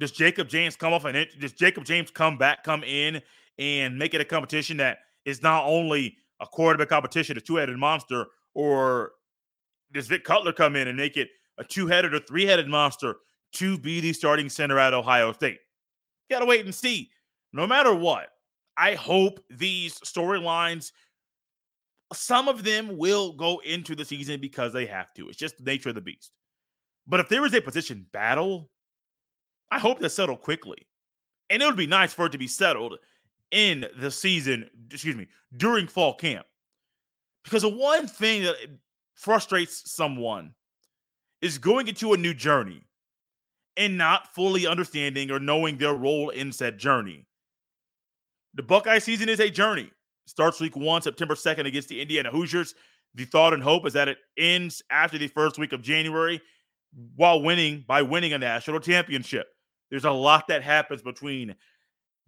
Does 0.01 0.11
Jacob 0.11 0.49
James 0.49 0.75
come 0.75 0.93
off 0.93 1.05
and 1.05 1.29
does 1.39 1.53
Jacob 1.53 1.85
James 1.85 2.11
come 2.11 2.39
back, 2.39 2.65
come 2.65 2.83
in 2.83 3.23
and 3.59 3.99
make 3.99 4.15
it 4.15 4.21
a 4.21 4.25
competition 4.25 4.79
that 4.79 4.99
is 5.25 5.43
not 5.43 5.65
only 5.65 6.17
a 6.41 6.47
quarterback 6.47 6.89
competition, 6.89 7.37
a 7.37 7.41
two-headed 7.41 7.77
monster, 7.77 8.27
or 8.55 9.13
does 9.93 10.07
Vic 10.07 10.25
Cutler 10.25 10.53
come 10.53 10.77
in 10.77 10.89
and 10.89 10.97
make 10.97 11.17
it 11.17 11.29
a 11.59 11.65
two-headed 11.65 12.15
or 12.15 12.21
three-headed 12.21 12.69
monster 12.69 13.17
to 13.53 13.79
be 13.79 14.01
the 14.01 14.13
starting 14.13 14.49
center 14.49 14.79
at 14.79 14.95
Ohio 14.95 15.33
State? 15.33 15.59
Gotta 16.31 16.47
wait 16.47 16.65
and 16.65 16.75
see. 16.75 17.11
No 17.53 17.67
matter 17.67 17.95
what, 17.95 18.29
I 18.77 18.95
hope 18.95 19.41
these 19.51 19.99
storylines, 19.99 20.93
some 22.13 22.49
of 22.49 22.65
them 22.65 22.97
will 22.97 23.33
go 23.33 23.61
into 23.65 23.95
the 23.95 24.05
season 24.05 24.41
because 24.41 24.73
they 24.73 24.87
have 24.87 25.13
to. 25.15 25.29
It's 25.29 25.39
just 25.39 25.59
the 25.59 25.65
nature 25.65 25.91
of 25.91 25.97
the 25.97 26.01
beast. 26.01 26.33
But 27.07 27.21
if 27.21 27.29
there 27.29 27.45
is 27.45 27.55
a 27.55 27.61
position 27.61 28.07
battle, 28.13 28.71
I 29.71 29.79
hope 29.79 29.99
that's 29.99 30.15
settled 30.15 30.41
quickly. 30.41 30.87
And 31.51 31.63
it 31.63 31.67
would 31.67 31.77
be 31.77 31.87
nice 31.87 32.13
for 32.13 32.27
it 32.27 32.33
to 32.33 32.39
be 32.39 32.47
settled 32.47 32.97
in 33.51 33.87
the 33.99 34.11
season, 34.11 34.71
excuse 34.93 35.17
me, 35.17 35.27
during 35.57 35.89
fall 35.89 36.15
camp. 36.15 36.47
Because 37.45 37.63
the 37.63 37.69
one 37.69 38.07
thing 38.07 38.43
that 38.43 38.57
frustrates 39.15 39.91
someone 39.91 40.55
is 41.41 41.59
going 41.59 41.89
into 41.89 42.13
a 42.13 42.17
new 42.17 42.35
journey 42.35 42.85
and 43.77 43.97
not 43.97 44.35
fully 44.35 44.67
understanding 44.67 45.31
or 45.31 45.39
knowing 45.39 45.79
their 45.79 45.95
role 45.95 46.31
in 46.31 46.53
said 46.53 46.79
journey. 46.79 47.27
The 48.55 48.63
Buckeye 48.63 48.99
season 48.99 49.29
is 49.29 49.41
a 49.41 49.49
journey. 49.49 49.91
Starts 50.27 50.61
week 50.61 50.77
one, 50.77 51.03
September 51.03 51.35
2nd, 51.35 51.67
against 51.67 51.89
the 51.89 52.01
Indiana 52.01 52.31
Hoosiers. 52.31 52.75
The 53.15 53.25
thought 53.25 53.55
and 53.55 53.63
hope 53.63 53.87
is 53.87 53.93
that 53.95 54.09
it 54.09 54.19
ends 54.37 54.83
after 54.91 55.19
the 55.19 55.29
first 55.29 55.59
week 55.59 55.73
of 55.73 55.83
January 55.83 56.41
while 57.17 57.43
winning 57.43 57.85
by 57.87 58.03
winning 58.03 58.33
a 58.33 58.39
national 58.39 58.81
championship. 58.81 59.49
There's 59.91 60.05
a 60.05 60.11
lot 60.11 60.49
that 60.49 60.63
happens 60.63 61.03
between 61.03 61.57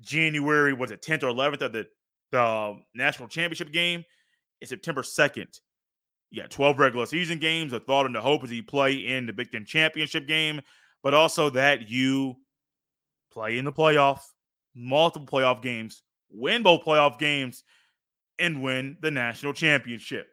January, 0.01 0.73
was 0.73 0.91
it 0.91 1.03
10th 1.03 1.23
or 1.23 1.29
11th 1.29 1.63
of 1.63 1.73
the, 1.73 1.87
the 2.33 2.43
um, 2.43 2.85
national 2.95 3.29
championship 3.29 3.73
game, 3.73 4.05
and 4.63 4.69
September 4.69 5.03
2nd. 5.03 5.61
You 6.31 6.41
got 6.41 6.51
12 6.51 6.79
regular 6.79 7.07
season 7.07 7.39
games. 7.39 7.73
The 7.73 7.81
thought 7.81 8.07
and 8.07 8.15
the 8.15 8.21
hope 8.21 8.43
is 8.45 8.53
you 8.53 8.63
play 8.63 8.95
in 8.95 9.27
the 9.27 9.33
Big 9.33 9.53
Ten 9.53 9.67
championship 9.67 10.27
game, 10.27 10.63
but 11.03 11.13
also 11.13 11.51
that 11.51 11.91
you 11.91 12.37
play 13.31 13.59
in 13.59 13.65
the 13.65 13.73
playoff, 13.73 14.21
multiple 14.75 15.27
playoff 15.27 15.61
games, 15.61 16.03
win 16.31 16.63
both 16.63 16.85
playoff 16.85 17.19
games, 17.19 17.65
and 18.39 18.63
win 18.63 18.97
the 19.03 19.11
national 19.11 19.53
championship. 19.53 20.29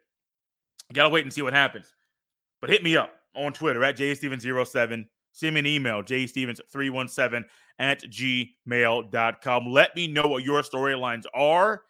gotta 0.92 1.10
wait 1.10 1.24
and 1.24 1.32
see 1.32 1.42
what 1.42 1.52
happens. 1.52 1.92
But 2.60 2.70
hit 2.70 2.82
me 2.82 2.96
up 2.96 3.12
on 3.34 3.52
Twitter 3.52 3.84
at 3.84 3.98
jstevens07. 3.98 5.06
Send 5.32 5.54
me 5.54 5.60
an 5.60 5.66
email, 5.66 6.02
jstevens317 6.02 7.44
at 7.78 8.02
gmail.com. 8.02 9.66
Let 9.66 9.96
me 9.96 10.06
know 10.06 10.26
what 10.26 10.44
your 10.44 10.62
storylines 10.62 11.24
are 11.34 11.82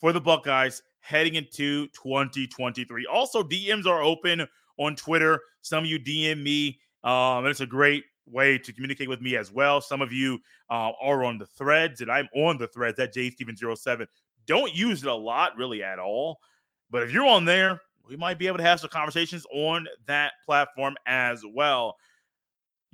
for 0.00 0.12
the 0.12 0.20
Buckeyes 0.20 0.82
heading 1.04 1.34
into 1.34 1.86
2023. 1.88 3.06
Also, 3.06 3.42
DMs 3.42 3.86
are 3.86 4.02
open 4.02 4.46
on 4.78 4.96
Twitter. 4.96 5.40
Some 5.60 5.84
of 5.84 5.90
you 5.90 6.00
DM 6.00 6.42
me. 6.42 6.80
Um, 7.04 7.46
it's 7.46 7.60
a 7.60 7.66
great 7.66 8.04
way 8.26 8.56
to 8.56 8.72
communicate 8.72 9.10
with 9.10 9.20
me 9.20 9.36
as 9.36 9.52
well. 9.52 9.82
Some 9.82 10.00
of 10.00 10.12
you 10.12 10.38
uh, 10.70 10.92
are 11.02 11.24
on 11.24 11.36
the 11.36 11.44
threads, 11.44 12.00
and 12.00 12.10
I'm 12.10 12.28
on 12.34 12.56
the 12.56 12.66
threads 12.66 12.98
at 12.98 13.14
jstevens07. 13.14 14.06
Don't 14.46 14.74
use 14.74 15.02
it 15.02 15.08
a 15.08 15.14
lot, 15.14 15.56
really, 15.58 15.82
at 15.82 15.98
all. 15.98 16.38
But 16.90 17.02
if 17.02 17.12
you're 17.12 17.26
on 17.26 17.44
there, 17.44 17.80
we 18.08 18.16
might 18.16 18.38
be 18.38 18.46
able 18.46 18.58
to 18.58 18.64
have 18.64 18.80
some 18.80 18.90
conversations 18.90 19.46
on 19.52 19.86
that 20.06 20.32
platform 20.46 20.94
as 21.06 21.42
well. 21.54 21.96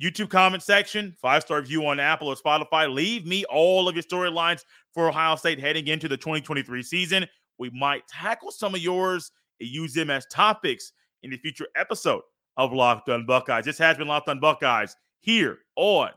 YouTube 0.03 0.31
comment 0.31 0.63
section, 0.63 1.15
five 1.21 1.43
star 1.43 1.61
view 1.63 1.87
on 1.87 2.01
Apple 2.01 2.29
or 2.29 2.35
Spotify. 2.35 2.93
Leave 2.93 3.27
me 3.27 3.45
all 3.45 3.89
of 3.89 3.95
your 3.95 4.03
storylines 4.03 4.65
for 4.95 5.09
Ohio 5.09 5.37
State 5.37 5.61
heading 5.61 5.87
into 5.89 6.09
the 6.09 6.17
2023 6.17 6.83
season. 6.83 7.27
We 7.61 7.71
might 7.75 8.09
tackle 8.09 8.51
some 8.51 8.75
of 8.75 8.81
yours 8.81 9.31
and 9.61 9.69
use 9.69 9.93
them 9.93 10.09
as 10.09 10.25
topics 10.27 10.93
in 11.23 11.31
the 11.31 11.37
future 11.37 11.67
episode 11.77 12.23
of 12.57 12.73
Locked 12.73 13.11
On 13.11 13.27
Buckeyes. 13.27 13.67
This 13.67 13.77
has 13.77 13.99
been 13.99 14.09
Locked 14.09 14.31
On 14.31 14.41
Buckeyes 14.41 14.97
here 15.19 15.59
on 15.77 16.09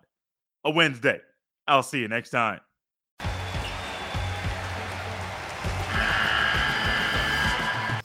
a 0.64 0.72
Wednesday. 0.72 1.20
I'll 1.68 1.84
see 1.84 2.00
you 2.00 2.08
next 2.08 2.30
time. 2.30 2.62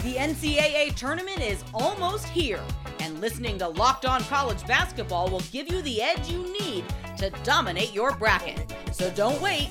The 0.02 0.14
NCAA 0.16 0.96
tournament 0.96 1.40
is 1.40 1.62
almost 1.72 2.26
here, 2.26 2.60
and 2.98 3.20
listening 3.20 3.56
to 3.58 3.68
Locked 3.68 4.04
On 4.04 4.20
College 4.22 4.66
Basketball 4.66 5.30
will 5.30 5.44
give 5.52 5.70
you 5.70 5.80
the 5.82 6.02
edge 6.02 6.28
you 6.28 6.42
need 6.60 6.84
to 7.18 7.30
dominate 7.44 7.94
your 7.94 8.16
bracket. 8.16 8.74
So 8.90 9.10
don't 9.10 9.40
wait. 9.40 9.70